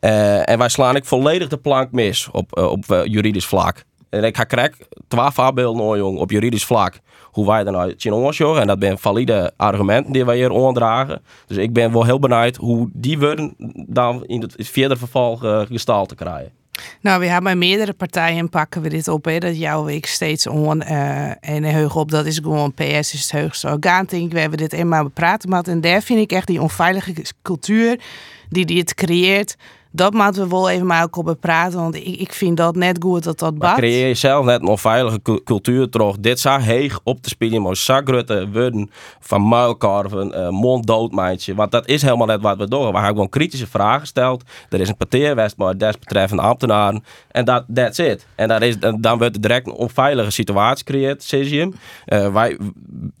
[0.00, 3.84] Uh, en wij slaan ik volledig de plank mis op, op juridisch vlak.
[4.10, 4.76] En ik ga krijg
[5.08, 7.00] twee voorbeelden jong, op juridisch vlak.
[7.38, 11.22] Hoe wij dan uit zien En dat zijn valide argumenten die wij hier onderdragen.
[11.46, 13.54] Dus ik ben wel heel benieuwd hoe die worden
[13.88, 16.52] dan in het verder verval uh, gestalte krijgen.
[17.00, 19.24] Nou, we hebben bij meerdere partijen pakken we dit op.
[19.24, 22.10] Hè, dat jouw week steeds on uh, en heug op.
[22.10, 24.04] Dat is gewoon PS is het heugste orgaan.
[24.04, 25.48] Denk we hebben dit eenmaal bepraten.
[25.48, 28.00] Maar en daar vind ik echt die onveilige cultuur
[28.48, 29.56] die dit creëert
[29.90, 31.78] dat moeten we wel even met elkaar praten.
[31.78, 33.76] Want ik, ik vind dat net goed dat dat bad.
[33.76, 36.16] creëer je zelf net een onveilige cultuur terug.
[36.18, 37.62] Dit zou heeg op te spelen.
[37.62, 41.54] Maar zakrutten worden van muilkarven, uh, monddoodmijntje.
[41.54, 42.78] Want dat is helemaal net wat we doen.
[42.78, 44.42] We hebben gewoon kritische vragen gesteld.
[44.68, 47.04] Er is een parteerwest maar desbetreffende ambtenaren.
[47.30, 48.26] En dat that's it.
[48.34, 51.74] En dat is, dan wordt er direct een onveilige situatie gecreëerd, Cesium.
[52.06, 52.58] Uh, eh, wij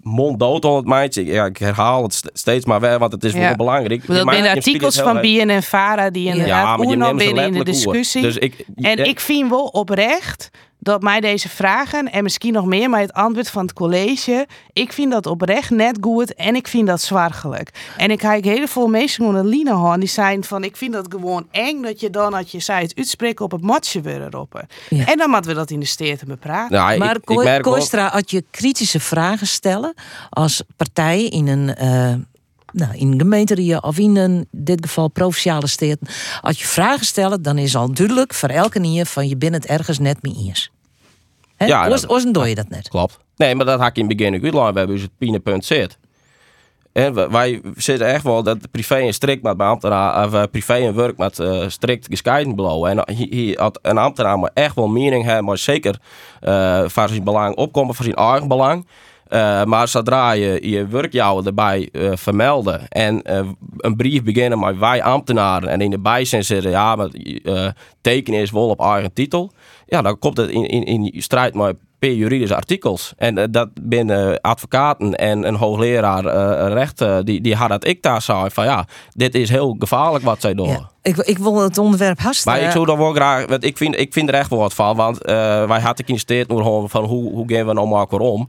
[0.02, 1.24] monddood het mijntje.
[1.24, 4.06] Ja, ik herhaal het steeds maar weer, want het is wel belangrijk.
[4.06, 8.22] Dat zijn artikels van BNN en Vara die ja, maar je binnen in de discussie.
[8.22, 12.90] Dus ik, en ik vind wel oprecht dat mij deze vragen en misschien nog meer,
[12.90, 16.86] maar het antwoord van het college, ik vind dat oprecht net goed en ik vind
[16.86, 17.70] dat zwargelijk.
[17.96, 21.06] En ik kijk heel veel mensen van de Line die zijn van, ik vind dat
[21.10, 24.62] gewoon eng dat je dan, als je zei het uitspreken op het matje weer erop.
[24.88, 26.76] En dan moeten we dat in de steden bepraten.
[26.76, 29.94] Nou, maar ik, Koistra, als je kritische vragen stellen
[30.30, 32.14] als partij in een uh,
[32.72, 36.08] nou, in gemeenterieën of in een, dit geval provinciale steden.
[36.40, 39.66] Als je vragen stelt, dan is al duidelijk voor elke nier van je bent het
[39.66, 40.70] ergens net mee eens.
[41.56, 41.66] He?
[41.66, 42.88] Ja, Oors, doe je dat net.
[42.88, 43.18] Klopt.
[43.36, 45.98] Nee, maar dat had ik in het begin ook We hebben dus het pinepunt zit.
[46.92, 50.94] En wij zitten echt wel dat privé en strikt met ambtenaar, of uh, privé en
[50.94, 52.90] werk met uh, strikt gescheiden beloven.
[52.90, 55.98] En hier had een ambtenaar maar echt wel mening hebben, maar zeker
[56.42, 58.86] uh, voor zijn belang opkomen, voor zijn eigen belang.
[59.30, 63.40] Uh, maar zodra je je werkjouwer erbij uh, vermelden en uh,
[63.76, 67.08] een brief beginnen met wij ambtenaren en in de bijzin zitten, ja, maar
[68.00, 69.52] tekenen is wel op eigen titel,
[69.86, 73.12] ja, dan komt het in, in, in strijd met per juridische artikels.
[73.16, 76.24] En dat binnen advocaten en een hoogleraar
[76.72, 80.40] rechten, die, die had dat ik daar zei van ja, dit is heel gevaarlijk wat
[80.40, 80.68] zij doen.
[80.68, 80.90] Ja.
[81.02, 82.52] Ik, ik wil het onderwerp hasten.
[82.52, 84.74] Maar ik zou dan wel graag, want ik vind, ik vind er echt wel wat
[84.74, 85.18] van, want
[85.68, 86.46] wij hadden geïnvesteerd
[86.86, 88.48] van hoe, hoe gaan we nou maar om.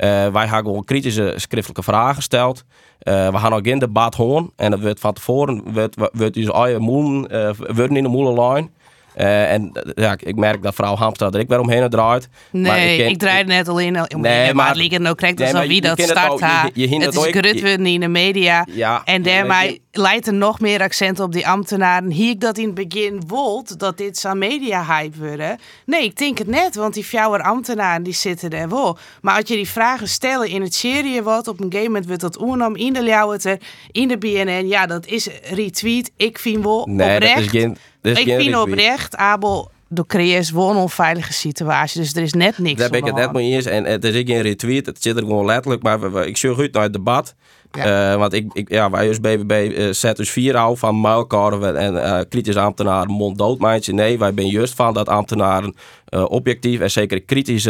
[0.00, 2.64] Uh, wij hebben gewoon kritische schriftelijke vragen gesteld.
[3.02, 4.50] Uh, we gaan ook in debat horen.
[4.56, 8.70] En dat wordt van tevoren wordt, wordt dus je moelen, uh, worden in de moelenlijn.
[9.16, 12.28] Uh, en ja, ik merk dat vrouw Hamstra er ik weer omheen draait.
[12.50, 14.06] Nee, ik, ik draai net al in.
[14.08, 18.08] Nee, maar ligt nou correct nee, als wie dat start Het is grutwen in de
[18.08, 18.66] media.
[18.70, 22.10] Ja, en daarmee leidt er nog meer accent op die ambtenaren.
[22.10, 25.58] Hier ik dat in het begin wilt, dat dit zo'n media-hype worden.
[25.86, 28.98] Nee, ik denk het net, want die fjouwer ambtenaren die zitten er wel.
[29.20, 32.20] Maar als je die vragen stellen in het serie wat, op een gegeven moment wordt
[32.20, 33.58] dat oernam in de Ljouwerter,
[33.92, 34.68] in de BNN.
[34.68, 36.10] Ja, dat is retweet.
[36.16, 37.34] Ik vind wel nee, oprecht.
[37.34, 42.00] Dat is geen ik vind oprecht, Abel, de creëert wel een onveilige situatie.
[42.00, 42.80] Dus er is net niks.
[42.80, 43.64] Daar ben ik het net mee eens.
[43.64, 44.86] En het is geen retweet.
[44.86, 45.82] Het zit er gewoon letterlijk.
[45.82, 47.34] Maar ik zie goed naar het debat.
[47.72, 48.12] Ja.
[48.12, 51.00] Uh, want ik, ik, ja, wij als BBB uh, eh, zetten dus vier af van
[51.00, 53.92] muilkarven en uh, kritisch ambtenaren monddoodmijntje.
[53.92, 55.74] Nee, wij zijn juist van dat ambtenaren
[56.10, 57.66] objectief en zeker kritisch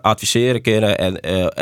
[0.00, 0.98] adviseren kunnen.
[0.98, 1.14] En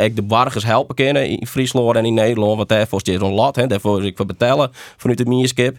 [0.03, 2.55] ook de burgers helpen kunnen in Friesland en in Nederland.
[2.55, 5.77] Want daarvoor is een lat, hè, daarvoor is ik voor betalen vanuit de mierskip.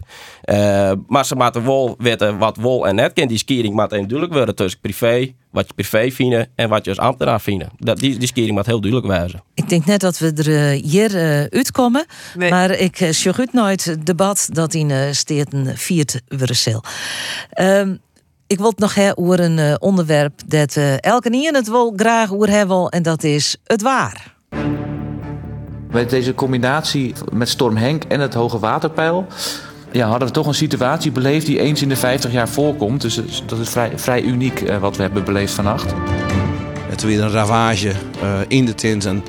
[1.07, 3.27] maar ze moeten wel weten wat wol en net kan.
[3.27, 6.99] Die skiering moet duidelijk worden tussen privé wat je privé vindt en wat je als
[6.99, 7.65] ambtenaar vindt.
[7.77, 9.43] Dat, die, die skering moet heel duidelijk wijzen.
[9.53, 12.05] Ik denk net dat we er hier uh, uitkomen.
[12.37, 16.83] Maar ik uh, goed nooit het debat dat in uh, Steerten viert Brussel.
[17.59, 17.99] Um,
[18.51, 21.93] ik wil het nog hebben over een uh, onderwerp dat uh, elke niet het wil
[21.95, 24.35] graag over hebben en dat is het waar.
[25.91, 29.27] Met deze combinatie met storm Henk en het hoge waterpeil
[29.91, 33.01] ja, hadden we toch een situatie beleefd die eens in de 50 jaar voorkomt.
[33.01, 35.93] Dus dat is vrij, vrij uniek uh, wat we hebben beleefd vannacht.
[36.89, 37.91] Het weer een ravage
[38.23, 39.23] uh, in de tint en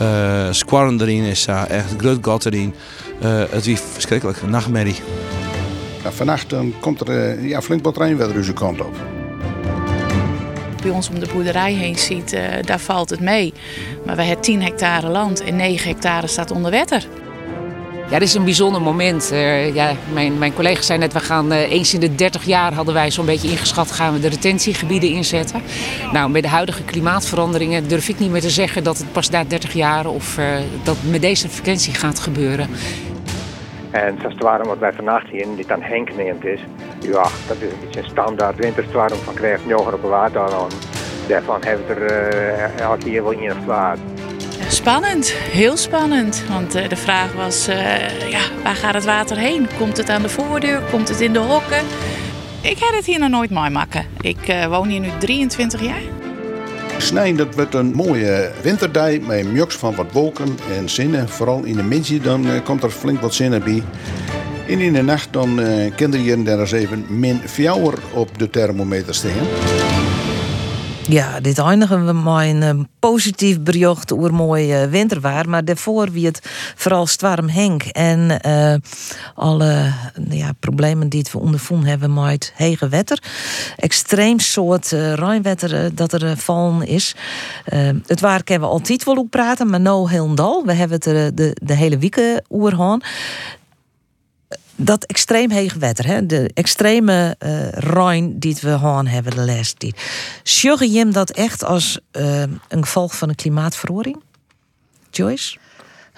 [0.00, 2.74] uh, squarren erin is echt groot gat erin.
[3.20, 4.96] het was verschrikkelijk, een nachtmerrie.
[6.02, 8.96] Ja, vannacht dan komt er ja, flink wat regenwetter onze kant op.
[10.82, 13.52] Bij ons om de boerderij heen ziet, daar valt het mee.
[14.06, 17.06] Maar we hebben 10 hectare land en 9 hectare staat onder water.
[18.10, 19.30] Ja, dit is een bijzonder moment.
[19.32, 22.72] Uh, ja, mijn, mijn collega zei net, we gaan uh, eens in de 30 jaar
[22.72, 25.62] hadden wij zo'n beetje ingeschat, gaan we de retentiegebieden inzetten.
[26.12, 29.44] Nou, met de huidige klimaatveranderingen durf ik niet meer te zeggen dat het pas na
[29.44, 30.46] 30 jaar of uh,
[30.82, 32.68] dat met deze frequentie gaat gebeuren.
[33.90, 36.60] En zoals het waarom wat wij vannacht hier, die dan Henk neemt is,
[37.00, 40.68] ja, dat is een standaard winterstorm van krijgt jonger op water aan.
[41.28, 44.16] daarvan hebben er elke keer wel één of twee.
[44.68, 46.44] Spannend, heel spannend.
[46.48, 47.66] Want de vraag was,
[48.30, 49.68] ja, waar gaat het water heen?
[49.78, 50.80] Komt het aan de voordeur?
[50.90, 51.84] Komt het in de hokken?
[52.62, 54.04] Ik heb het hier nog nooit mooi maken.
[54.20, 56.17] Ik woon hier nu 23 jaar.
[56.98, 61.28] Snij, dat wordt een mooie winterdag met een van wat wolken en zinnen.
[61.28, 63.82] Vooral in de middag dan uh, komt er flink wat zinnen bij.
[64.68, 67.72] En in de nacht dan uh, kinderen hier daar eens even min 4
[68.12, 69.77] op de thermometer staan.
[71.08, 75.48] Ja, dit eindigen we met een positief bericht over mooi uh, winterwaar.
[75.48, 76.40] Maar daarvoor wie het
[76.74, 78.74] vooral Stwarm Henk en uh,
[79.34, 79.92] alle
[80.28, 83.22] ja, problemen die we ondervonden hebben met hege wetter.
[83.76, 85.14] Extreem soort uh,
[85.94, 87.14] dat er vallen is.
[88.06, 90.64] het waar hebben we altijd wel op praten, maar nou heel dal.
[90.64, 93.02] We hebben het de, de hele week gehad
[94.80, 96.26] dat extreem hege wetter, hè?
[96.26, 100.00] de extreme uh, Rijn die we gehad hebben de laatste tijd.
[100.44, 104.22] Sjugge je dat echt als uh, een gevolg van een klimaatverandering?
[105.10, 105.58] Joyce?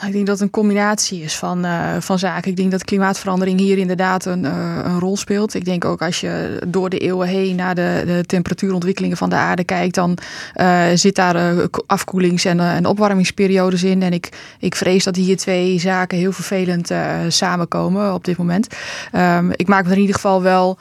[0.01, 2.51] Nou, ik denk dat het een combinatie is van, uh, van zaken.
[2.51, 5.55] Ik denk dat klimaatverandering hier inderdaad een, uh, een rol speelt.
[5.55, 9.37] Ik denk ook als je door de eeuwen heen naar de, de temperatuurontwikkelingen van de
[9.37, 10.19] aarde kijkt, dan
[10.57, 14.03] uh, zit daar afkoelings- en, en opwarmingsperiodes in.
[14.03, 16.91] En ik, ik vrees dat hier twee zaken heel vervelend
[17.29, 18.67] samenkomen op dit moment.
[19.13, 20.79] Um, ik maak me er in ieder geval wel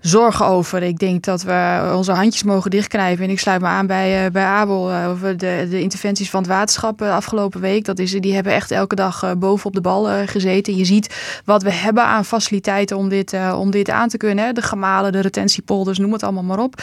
[0.00, 0.82] zorgen over.
[0.82, 3.24] Ik denk dat we onze handjes mogen dichtknijpen.
[3.24, 6.40] En ik sluit me aan bij, uh, bij Abel uh, over de, de interventies van
[6.40, 7.84] het waterschap uh, afgelopen week.
[7.84, 10.76] Dat is, die hebben echt elke dag boven op de bal gezeten.
[10.76, 14.44] Je ziet wat we hebben aan faciliteiten om dit, om dit aan te kunnen.
[14.44, 14.52] Hè.
[14.52, 16.82] De gemalen, de retentiepolders, noem het allemaal maar op.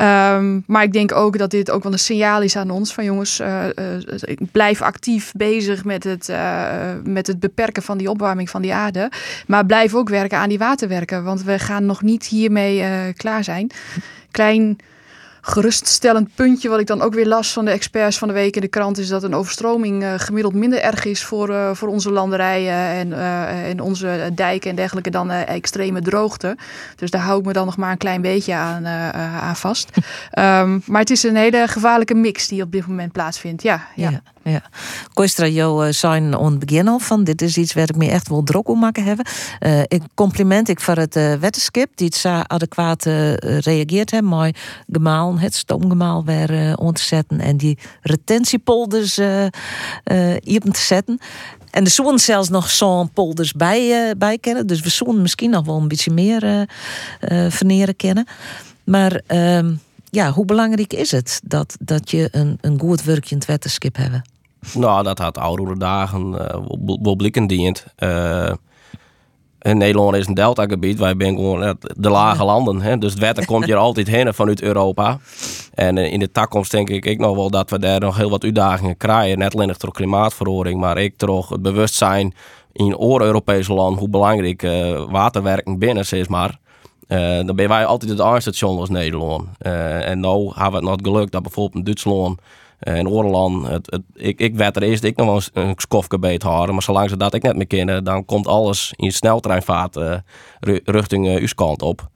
[0.00, 2.94] Um, maar ik denk ook dat dit ook wel een signaal is aan ons.
[2.94, 3.42] Van jongens,
[4.20, 6.32] ik blijf actief bezig met het,
[7.04, 9.10] met het beperken van die opwarming van die aarde.
[9.46, 11.24] Maar blijf ook werken aan die waterwerken.
[11.24, 13.70] Want we gaan nog niet hier mee uh, klaar zijn.
[14.30, 14.78] Klein
[15.44, 18.60] geruststellend puntje wat ik dan ook weer las van de experts van de week in
[18.60, 22.10] de krant is dat een overstroming uh, gemiddeld minder erg is voor, uh, voor onze
[22.10, 26.56] landerijen en, uh, en onze dijken en dergelijke dan extreme droogte.
[26.96, 29.90] Dus daar hou ik me dan nog maar een klein beetje aan, aan vast.
[30.38, 33.62] um, maar het is een hele gevaarlijke mix die op dit moment plaatsvindt.
[33.62, 34.10] Ja, ja.
[34.10, 34.22] ja.
[34.44, 34.62] Ja,
[35.12, 38.28] Koistra, jou zijn aan het begin al van dit is iets waar ik me echt
[38.28, 39.26] wel druk om maken hebben.
[39.60, 41.32] Uh, ik compliment ik voor het uh,
[41.94, 44.54] die het zo adequaat uh, reageert maar
[44.92, 49.46] gemaal, het stoomgemaal weer uh, te zetten en die retentiepolders uh,
[50.04, 51.18] te zetten.
[51.70, 54.66] En de zoon zelfs nog zo'n polders bij, bij kennen.
[54.66, 56.66] Dus we zo'n misschien nog wel een beetje meer
[57.48, 58.26] verneren kennen.
[58.84, 59.74] Maar ehm,
[60.10, 64.31] ja, hoe belangrijk is het dat, dat je een, een goed werkend wetenschap hebt?
[64.74, 67.86] Nou, dat had oudere dagen uh, wel blikken dient.
[67.98, 68.52] Uh,
[69.60, 72.80] in Nederland is een deltagebied, wij zijn gewoon de lage landen.
[72.80, 72.98] Hè?
[72.98, 75.18] Dus het wetter komt hier altijd heen vanuit Europa.
[75.74, 78.44] En in de toekomst denk ik, ik nog wel dat we daar nog heel wat
[78.44, 79.38] uitdagingen krijgen.
[79.38, 82.34] Net alleen door klimaatverandering, maar ik toch het bewustzijn
[82.72, 86.28] in oor-Europese landen hoe belangrijk uh, waterwerking binnen is.
[86.28, 86.58] Maar
[87.46, 89.48] dan ben wij altijd het aanstation als Nederland.
[89.62, 92.40] Uh, en nu hebben we het nog gelukt dat bijvoorbeeld in Duitsland
[92.78, 96.42] en Oorland, het, het, ik, ik werd er eerst ik nog wel een skofke beet
[96.42, 100.16] houden, maar zolang ze dat ik net meer kennen, dan komt alles in sneltreinvaart uh,
[100.84, 102.08] richting uh, kant op.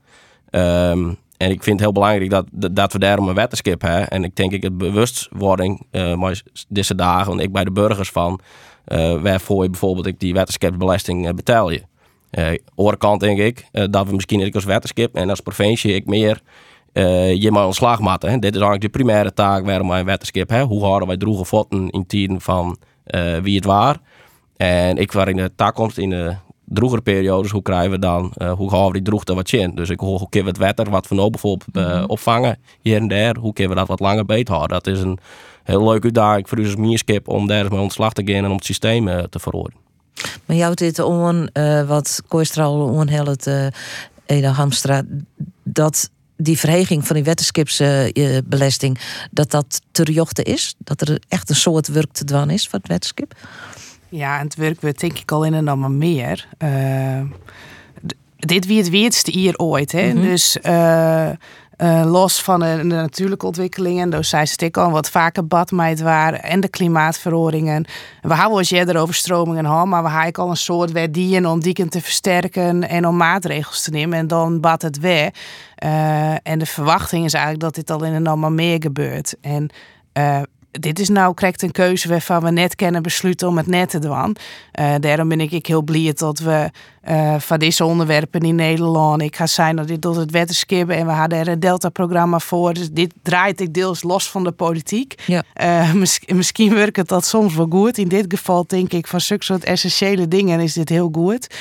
[0.51, 4.09] Um, en ik vind het heel belangrijk dat, dat we daarom een wetenschap hebben.
[4.09, 8.41] En ik denk ik het bewustwording, maar deze dagen, want ik bij de burgers van,
[8.89, 11.83] uh, waarvoor je bijvoorbeeld ik die wetenschapsbelasting betaal je.
[12.31, 16.41] Uh, kant denk ik dat we misschien ik als wetenschap en als provincie ik meer
[16.97, 18.41] uh, je maar ontslag maken.
[18.41, 20.69] Dit is eigenlijk de primaire taak waarom wij een wetenschap hebben.
[20.69, 23.99] Hoe houden wij droege voeten in tijden van uh, wie het waar.
[24.57, 26.35] En ik waar in de toekomst, in de
[26.65, 29.75] droegere periodes, hoe krijgen we dan, uh, hoe gaan we die droegte wat in?
[29.75, 32.97] Dus ik hoor hoe kunnen we het wetter, wat we nou bijvoorbeeld mm opvangen hier
[32.97, 34.83] en daar, hoe kunnen we dat wat langer beter houden?
[34.83, 35.19] Dat is een
[35.65, 38.57] heel leuke uitdaging voor ons mierskip om daar eens mee ontslag te gaan en om
[38.57, 39.86] het systeem te verhoren.
[40.45, 41.51] Maar jou dit on,
[41.87, 43.67] wat Kooistral onhelpt, uh,
[44.27, 45.03] Eda Hamstra,
[45.63, 48.99] dat die verheging van die wetenschapsbelasting,
[49.31, 49.81] dat dat
[50.33, 50.75] te is?
[50.79, 53.35] Dat er echt een soort werk te doen is van het wetenschap?
[54.09, 56.49] Ja, en het werk we denk ik al in en allemaal meer.
[56.59, 57.21] Uh,
[58.37, 59.93] dit wie het weerste hier ooit.
[59.93, 60.07] Hè?
[60.07, 60.23] Mm -hmm.
[60.23, 60.57] Dus
[61.79, 66.61] uh, los van de, natuurlijke ontwikkelingen, dus zij stik al wat vaker badmeid waren en
[66.61, 67.85] de klimaatverhoringen.
[68.23, 71.61] We hebben ons eerder over stromingen al, maar we hebben al een soort wedien om
[71.61, 74.19] die te versterken en om maatregels te nemen.
[74.19, 75.31] En dan bad het weer.
[75.85, 79.37] Uh, en de verwachting is eigenlijk dat dit al in een allemaal meer gebeurt.
[79.41, 79.71] En
[80.19, 80.43] uh,
[80.81, 83.99] dit is nou correct een keuze waarvan we net kennen besluiten om het net te
[83.99, 84.37] doen.
[84.81, 86.71] Uh, daarom ben ik, ik heel blij dat we
[87.09, 89.23] uh, van deze onderwerpen in Nederland.
[89.23, 92.75] Ik ga zijn dat dit tot het wetenschap en we hadden er een Delta-programma voor.
[92.75, 95.23] Dus dit draait ik deels los van de politiek.
[95.27, 95.45] Ja.
[95.63, 95.93] Uh,
[96.27, 97.99] misschien werkt het dat soms wel goed.
[97.99, 101.55] In dit geval denk ik van zulke soort essentiële dingen is dit heel goed.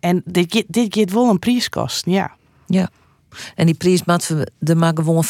[0.00, 2.36] en dit, dit geeft wel een prijskost, ja.
[2.66, 2.90] Ja.
[3.54, 5.24] En die prijs moeten we de maar gewoon.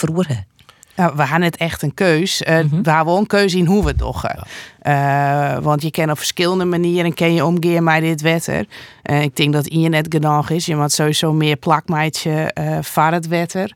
[0.97, 2.43] Nou, we hebben net echt een keus.
[2.43, 2.83] Uh, mm -hmm.
[2.83, 4.15] We hebben een keuze in hoe we het doen.
[4.83, 8.67] Uh, want je kan op verschillende manieren ken je omgaan met dit wetter.
[9.11, 10.67] Uh, ik denk dat je net genoeg is.
[10.67, 13.73] Je moet sowieso meer plakmaatje uh, voor het wetter.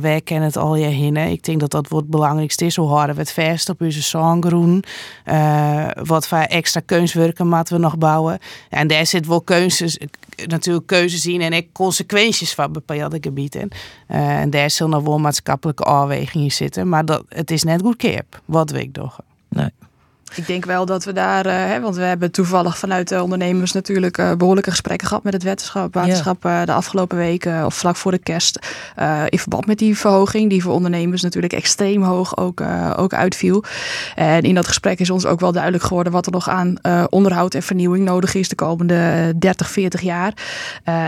[0.00, 1.30] wij kennen het al je hinnen.
[1.30, 2.76] Ik denk dat dat wat het belangrijkste is.
[2.76, 4.84] Hoe houden we het vast op onze zongroen?
[6.02, 8.38] wat voor extra keuzwerken moeten we nog bouwen?
[8.68, 9.98] En daar zit wel keuzes,
[10.46, 13.68] natuurlijk keuzes in en ook consequenties van bepaalde gebieden.
[14.06, 16.88] en daar zullen wel maatschappelijke afwegingen zitten.
[16.88, 19.10] Maar dat, het is net goed keer wat we doen.
[19.48, 19.70] Nee.
[20.34, 23.72] Ik denk wel dat we daar, uh, hè, want we hebben toevallig vanuit de ondernemers
[23.72, 27.96] natuurlijk uh, behoorlijke gesprekken gehad met het wetenschap, waterschap uh, de afgelopen weken of vlak
[27.96, 28.58] voor de kerst.
[29.28, 32.62] in verband met die verhoging, die voor ondernemers natuurlijk extreem hoog ook,
[32.96, 33.64] ook uitviel.
[34.14, 36.76] En in dat gesprek is ons ook wel duidelijk geworden wat er nog aan
[37.08, 40.32] onderhoud en vernieuwing nodig is de komende 30, 40 jaar.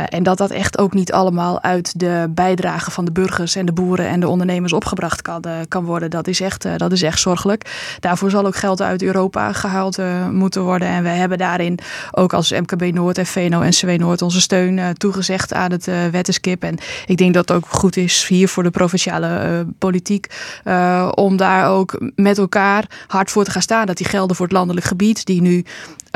[0.08, 3.72] en dat dat echt ook niet allemaal uit de bijdrage van de burgers en de
[3.72, 6.10] boeren en de ondernemers opgebracht kan, kan worden.
[6.10, 7.96] Dat is, echt, dat is echt zorgelijk.
[8.00, 9.11] Daarvoor zal ook geld uit Europa
[9.52, 10.88] gehaald uh, moeten worden.
[10.88, 11.78] En we hebben daarin
[12.10, 16.62] ook als MKB Noord en VNO-NCW Noord onze steun uh, toegezegd aan het uh, wettenskip.
[16.62, 20.26] En ik denk dat het ook goed is hier voor de provinciale politiek
[21.14, 23.86] om daar ook met elkaar hard voor te gaan staan.
[23.86, 25.64] Dat die gelden voor het landelijk gebied, die nu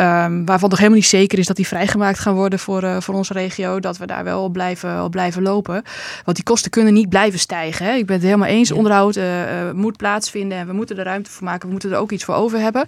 [0.01, 3.15] Um, waarvan nog helemaal niet zeker is dat die vrijgemaakt gaan worden voor, uh, voor
[3.15, 3.81] onze regio.
[3.81, 5.83] Dat we daar wel op blijven, op blijven lopen.
[6.25, 7.87] Want die kosten kunnen niet blijven stijgen.
[7.87, 7.93] Hè.
[7.93, 8.71] Ik ben het helemaal eens.
[8.71, 11.67] Onderhoud uh, uh, moet plaatsvinden en we moeten er ruimte voor maken.
[11.67, 12.87] We moeten er ook iets voor over hebben.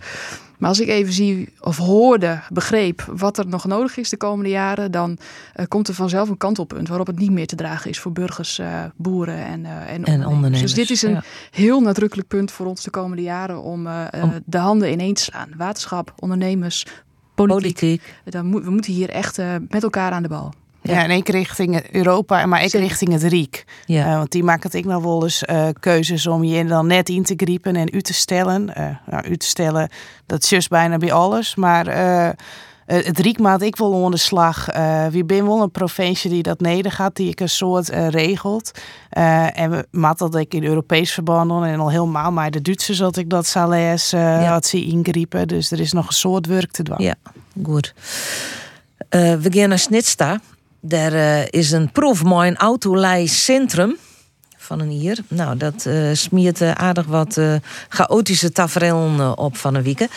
[0.59, 4.51] Maar als ik even zie of hoorde, begreep wat er nog nodig is de komende
[4.51, 5.19] jaren, dan
[5.57, 8.59] uh, komt er vanzelf een kantelpunt waarop het niet meer te dragen is voor burgers,
[8.59, 10.27] uh, boeren en, uh, en, en ondernemers.
[10.27, 10.61] ondernemers.
[10.61, 11.23] Dus dit is een ja.
[11.51, 13.89] heel nadrukkelijk punt voor ons de komende jaren om,
[14.21, 14.33] om.
[14.45, 15.49] de handen ineen te slaan.
[15.57, 16.87] Waterschap, ondernemers,
[17.35, 17.75] politiek.
[17.75, 18.15] politiek.
[18.25, 20.53] Dan moet, we moeten hier echt met elkaar aan de bal.
[20.89, 23.65] Ja, ja en één richting Europa, maar ik richting het Riek.
[23.87, 24.07] Ja.
[24.07, 27.09] Uh, want die maakt het ik nog wel eens uh, keuzes om je dan net
[27.09, 28.71] in te griepen en u te stellen.
[28.79, 29.89] Uh, nou, u te stellen,
[30.27, 31.55] dat is bijna bij alles.
[31.55, 31.87] Maar
[32.87, 34.67] het Riek maakt ik wel onder de slag.
[35.11, 38.71] wie ben wel een provincie die dat neder gaat, die ik een soort regelt.
[39.09, 43.17] en we maakt dat ik in Europees verband en al helemaal maar de Duitsers dat
[43.17, 44.45] ik dat zal ja.
[44.45, 45.49] had ze ingriepen.
[45.49, 46.97] Dus er is nog een soort werk te doen.
[46.99, 47.15] Ja,
[47.63, 47.95] goed.
[49.09, 50.41] we gaan naar Snitsta.
[50.89, 53.97] Er uh, is een proef mooi autolijcentrum
[54.57, 55.19] van een hier.
[55.29, 57.41] Nou, dat uh, smiert uh, aardig wat
[57.89, 60.09] chaotische tafereelen op van een week.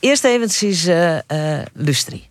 [0.00, 0.88] eerst eventjes
[1.72, 2.28] Lustri.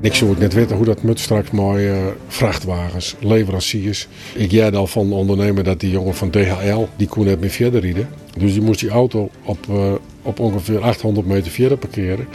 [0.00, 1.92] Ik zou het net weten hoe dat moet straks mooi
[2.28, 4.08] vrachtwagens, leveranciers.
[4.34, 7.80] Ik jij al van ondernemer dat die jongen van DHL, die kon net meer verder
[7.80, 8.08] rijden.
[8.38, 9.58] Dus die moest die auto op,
[10.22, 12.28] op ongeveer 800 meter verder parkeren.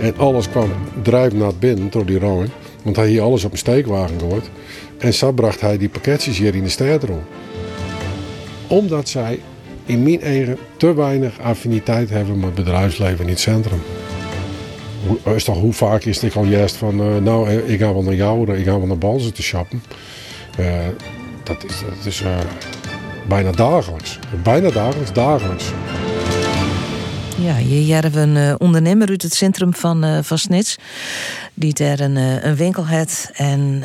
[0.00, 0.70] En alles kwam
[1.02, 2.50] druip naar binnen door die rouwen.
[2.82, 4.50] Want hij hier alles op een steekwagen gehoord.
[4.98, 7.22] En zo bracht hij die pakketjes hier in de stad rond.
[8.66, 9.40] Omdat zij
[9.84, 13.82] in mijn eigen te weinig affiniteit hebben met bedrijfsleven in het centrum.
[15.06, 18.02] Hoe, is toch, hoe vaak is het al juist van, uh, nou, ik ga wel
[18.02, 19.82] naar jou, ik ga wel naar Balzen te shoppen.
[21.42, 22.22] Dat is, dat is
[23.28, 24.18] bijna dagelijks.
[24.42, 25.64] Bijna dagelijks, dagelijks.
[27.38, 30.76] Ja, je hebt een uh, ondernemer uit het centrum van, uh, van Snits.
[31.54, 33.30] Die daar een, uh, een winkel heeft.
[33.32, 33.78] En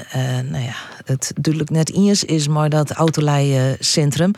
[0.49, 0.75] nou ja,
[1.05, 4.31] het duidelijk net eens is, maar dat autolijcentrum.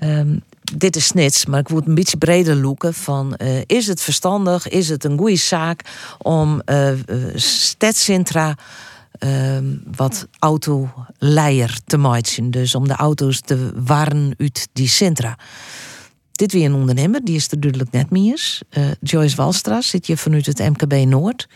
[0.00, 0.42] Um,
[0.76, 2.94] dit is Snits, maar ik moet een beetje breder loeken.
[2.94, 5.80] Van, is het verstandig, is het een goede zaak
[6.18, 6.62] om
[7.34, 8.54] stedcentra...
[9.24, 9.58] Uh,
[9.96, 12.50] wat autoleier te maken.
[12.50, 15.38] Dus om de auto's te warren uit die centra.
[16.38, 18.58] Dit weer een ondernemer, die is er duidelijk net meer.
[18.78, 21.48] Uh, Joyce Walstra, zit je vanuit het MKB Noord.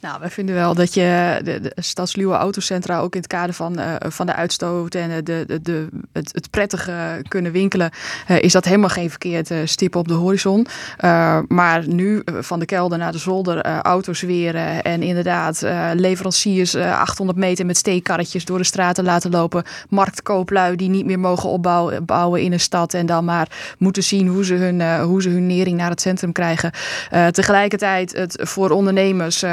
[0.00, 3.80] Nou, wij vinden wel dat je de, de stadsluwe autocentra ook in het kader van,
[3.80, 7.90] uh, van de uitstoot en de, de, de, het, het prettige kunnen winkelen,
[8.28, 10.66] uh, is dat helemaal geen verkeerd stip op de horizon.
[11.48, 17.66] maar nu van de kelder naar de zolder auto's weren en inderdaad leveranciers 800 meter
[17.66, 22.52] met steekkarretjes door de straten laten lopen, marktkooplui die niet meer mogen opbouwen bouwen in
[22.52, 25.90] een stad en dan maar moeten zien hoe ze hun, hoe ze hun nering naar
[25.90, 26.72] het centrum krijgen.
[27.30, 29.44] tegelijkertijd het voor ondernemers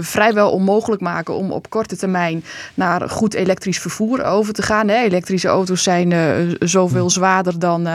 [0.00, 4.88] vrijwel onmogelijk maken om op korte termijn naar goed elektrisch vervoer over te gaan.
[4.88, 5.02] Hè.
[5.02, 6.12] Elektrische auto's zijn
[6.58, 7.88] zoveel zwaarder dan,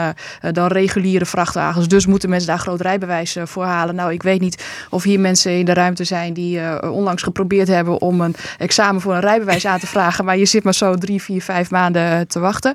[0.52, 1.88] dan reguliere vrachtwagens.
[1.88, 3.94] Dus moeten mensen daar groot rijbewijs voor halen.
[3.94, 8.00] Nou, ik weet niet of hier mensen in de ruimte zijn die onlangs geprobeerd hebben
[8.00, 10.24] om een examen voor een rijbewijs aan te vragen.
[10.24, 12.74] Maar je zit maar zo drie, vier, vijf maanden te wachten.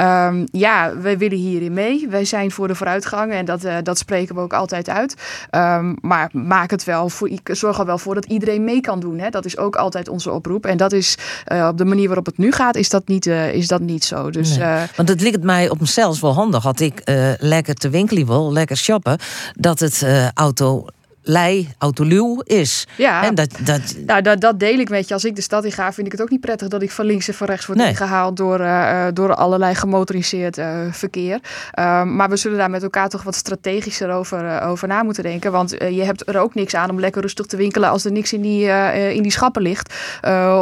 [0.00, 2.06] Um, ja, wij willen hierin mee.
[2.08, 5.14] Wij zijn voor de vooruitgang en dat, dat spreken we ook altijd uit.
[5.50, 9.18] Um, maar maak het wel voor, zorg er wel voor dat iedereen mee kan doen.
[9.18, 9.30] Hè.
[9.30, 10.66] Dat is ook altijd onze oproep.
[10.66, 11.16] En dat is
[11.52, 14.04] uh, op de manier waarop het nu gaat, is dat niet, uh, is dat niet
[14.04, 14.30] zo.
[14.30, 14.86] Dus, nee.
[14.96, 16.62] Want het ligt mij op mezelf wel handig.
[16.62, 17.02] Had ik
[17.38, 19.18] lekker te winkelen wil, lekker shoppen,
[19.52, 20.86] dat het auto
[21.24, 22.86] lei, autoluw is.
[22.96, 23.96] Ja, en dat, dat...
[24.06, 25.14] Nou, dat, dat deel ik met je.
[25.14, 27.04] Als ik de stad in ga, vind ik het ook niet prettig dat ik van
[27.04, 27.88] links en van rechts word nee.
[27.88, 31.40] ingehaald door, uh, door allerlei gemotoriseerd uh, verkeer.
[31.78, 35.52] Uh, maar we zullen daar met elkaar toch wat strategischer over, over na moeten denken.
[35.52, 38.32] Want je hebt er ook niks aan om lekker rustig te winkelen als er niks
[38.32, 38.66] in die,
[39.12, 39.94] in die schappen ligt.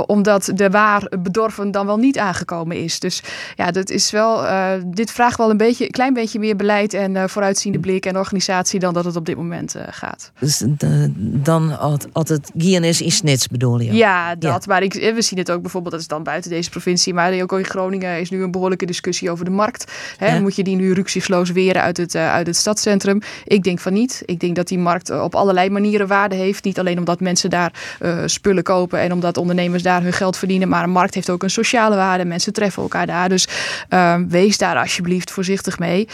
[0.07, 3.01] omdat de waar bedorven dan wel niet aangekomen is.
[3.01, 3.23] Dus
[3.57, 4.45] ja, dat is wel,
[4.87, 8.81] dit vraagt wel een beetje, een klein beetje meer beleid en vooruitziende blik en organisatie
[8.81, 10.33] dan dat het op dit moment gaat.
[10.59, 11.79] Dus de, dan
[12.13, 13.93] altijd Gien is in Snits bedoel je?
[13.93, 14.67] Ja, dat.
[14.67, 17.53] Maar ik, we zien het ook bijvoorbeeld, dat is dan buiten deze provincie, maar ook
[17.53, 19.93] in Groningen is nu een behoorlijke discussie over de markt.
[20.17, 23.21] Hè, Moet je die nu rukzichtloos weren uit het, uh, uit het stadscentrum?
[23.45, 24.23] Ik denk van niet.
[24.25, 26.65] Ik denk dat die markt op allerlei manieren waarde heeft.
[26.65, 30.69] Niet alleen omdat mensen daar uh, spullen kopen en omdat ondernemers daar hun geld verdienen,
[30.69, 32.25] maar een markt heeft ook een sociale waarde.
[32.25, 33.29] Mensen treffen elkaar daar.
[33.29, 33.49] Dus
[33.91, 36.09] uh, wees daar alsjeblieft voorzichtig mee.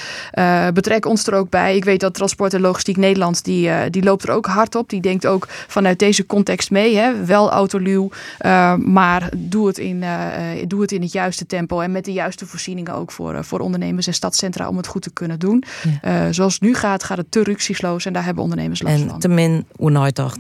[0.73, 1.77] betrek ons er ook bij.
[1.77, 4.89] Ik weet dat Transport en Logistiek Nederland, die, die loopt er ook hard op.
[4.89, 6.97] Die denkt ook vanuit deze context mee.
[6.97, 7.25] Hè?
[7.25, 8.11] Wel autoluw,
[8.41, 10.27] uh, maar doe het, in, uh,
[10.67, 11.81] doe het in het juiste tempo.
[11.81, 15.03] En met de juiste voorzieningen ook voor, uh, voor ondernemers en stadscentra om het goed
[15.03, 15.65] te kunnen doen.
[16.03, 16.33] Ja.
[16.33, 19.19] zoals het nu gaat, gaat het te rücksichtsloos en daar hebben ondernemers last en van.
[19.19, 19.67] te min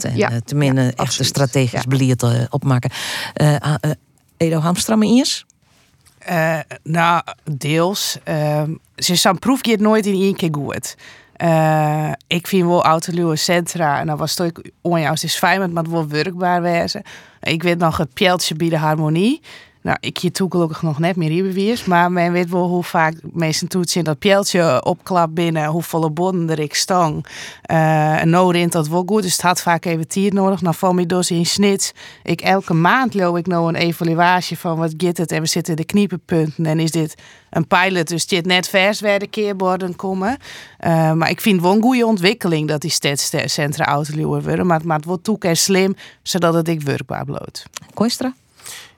[0.04, 0.40] en ja.
[0.44, 2.90] te min ja, echt strategisch beleid opmaken.
[4.36, 5.46] Edo Hamstra, maar eerst?
[6.30, 8.18] Uh, nou, deels.
[8.28, 8.62] Uh,
[8.96, 10.96] ze zo'n proefje nooit in één keer goed.
[11.42, 15.92] Uh, ik vind wel autoluwe centra en dan was het onjuist is fijn, maar het
[15.92, 17.02] wel werkbaar wezen.
[17.40, 19.40] Ik weet nog het pjeltje bij de harmonie.
[19.82, 23.14] Nou, ik je toe gelukkig nog net meer hier maar men weet wel hoe vaak
[23.22, 27.26] mensen toetsen dat pjeltje opklapt binnen, hoe volle bonden er ik stang.
[27.70, 30.60] Uh, nou rint dat wel goed, dus het had vaak even tier nodig.
[30.60, 31.92] Nou, van mij dus in snits.
[32.22, 35.76] Ik elke maand loop ik nou een evaluatie van wat get het en we zitten
[35.76, 37.14] de kniepenpunten en is dit
[37.50, 40.36] een pilot, dus dit net vers waar de keerborden komen.
[40.86, 44.96] Uh, maar ik vind wel een goede ontwikkeling dat die stadscentra autoluwen worden, maar, maar
[44.96, 47.64] het wordt toe slim, zodat het ik werkbaar bloot.
[47.94, 48.34] Koistra?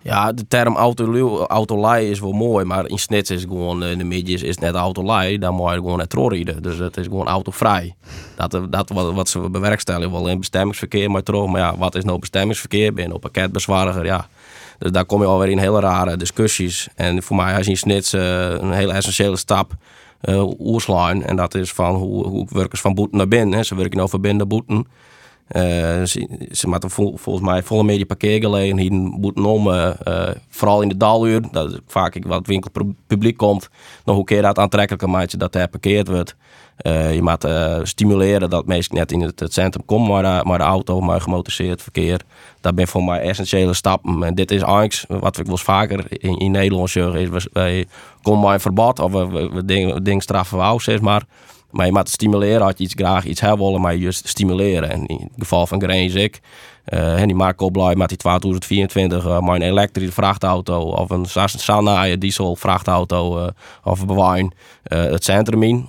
[0.03, 4.05] Ja, de term auto, autolei is wel mooi, maar in snits is gewoon in de
[4.05, 6.63] midjes is net autolei, dan moet je gewoon net rijden.
[6.63, 7.95] Dus het is gewoon autovrij.
[8.37, 11.47] Dat, dat wat, wat ze bewerkstelligen wel in bestemmingsverkeer, maar terug.
[11.47, 12.93] Maar ja, wat is nou bestemmingsverkeer?
[12.93, 14.05] Ben je nou?
[14.05, 14.27] Ja.
[14.79, 16.89] Dus daar kom je alweer in hele rare discussies.
[16.95, 19.73] En voor mij is in snits uh, een hele essentiële stap
[20.29, 21.27] uh.
[21.27, 23.59] En dat is van hoe, hoe werkers van boeten naar binnen.
[23.59, 23.63] Hè.
[23.63, 24.87] Ze werken nou verbinden boeten.
[25.57, 25.63] Uh,
[26.05, 29.91] ze, ze vol, volgens mij volle media parkeergelegenheden moeten om, uh,
[30.49, 33.69] vooral in de daluur, dat is vaak wat winkelpubliek komt,
[34.05, 36.37] nog hoe keer dat aantrekkelijker maakt dat er parkeerd wordt.
[37.13, 41.21] je moet stimuleren dat mensen net in het, centrum komen, maar, maar de auto, maar
[41.21, 42.21] gemotoriseerd verkeer.
[42.61, 44.23] Dat ben voor mij essentiële stappen.
[44.23, 47.87] En dit is eigenlijk wat ik wel eens vaker in, Nederland zeg, is wij
[48.23, 51.23] komen bij een verbod of we, dingen, dingen straffen we zeg maar.
[51.71, 54.91] Maar je moet stimuleren als je iets graag iets hebben willen, maar juist stimuleren.
[54.91, 56.41] En in het geval van Grains ik,
[56.89, 61.27] uh, die maakt op blij met die 2024 uh, maar een elektrische vrachtauto of een
[61.27, 63.47] Sanaya diesel vrachtauto uh,
[63.85, 64.55] of bewijn
[64.93, 65.87] uh, het centrum in.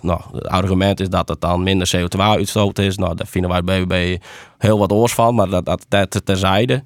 [0.00, 2.96] nou, het argument is dat het dan minder CO2-uitstoot is.
[2.96, 4.22] Nou, daar vinden wij bij BBB
[4.58, 6.82] heel wat oors van, maar dat, dat, dat terzijde.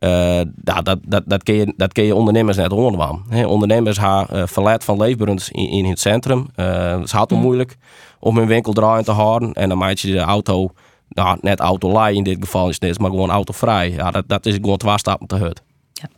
[0.00, 3.24] Uh, dat, dat, dat, dat, kun je, dat kun je ondernemers net van.
[3.46, 6.48] ondernemers hebben uh, verlet van leefbaarheid in, in het centrum.
[6.56, 7.76] Uh, het is heel moeilijk
[8.18, 9.52] om hun winkel draaiend te houden.
[9.52, 10.70] En dan maak je de auto,
[11.08, 13.90] nou, net autolei in dit geval is dit, maar gewoon autovrij.
[13.90, 15.62] Ja, dat, dat is gewoon twee stappen te hut.
[15.92, 16.08] Ja.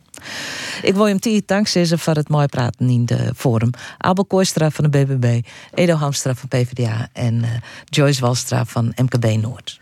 [0.81, 3.69] Ik wil hem dankzeggen voor het mooi praten in de forum.
[3.97, 7.45] Abel Kooistra van de BBB, Edo Hamstra van PvdA en
[7.85, 9.81] Joyce Walstra van MKB Noord.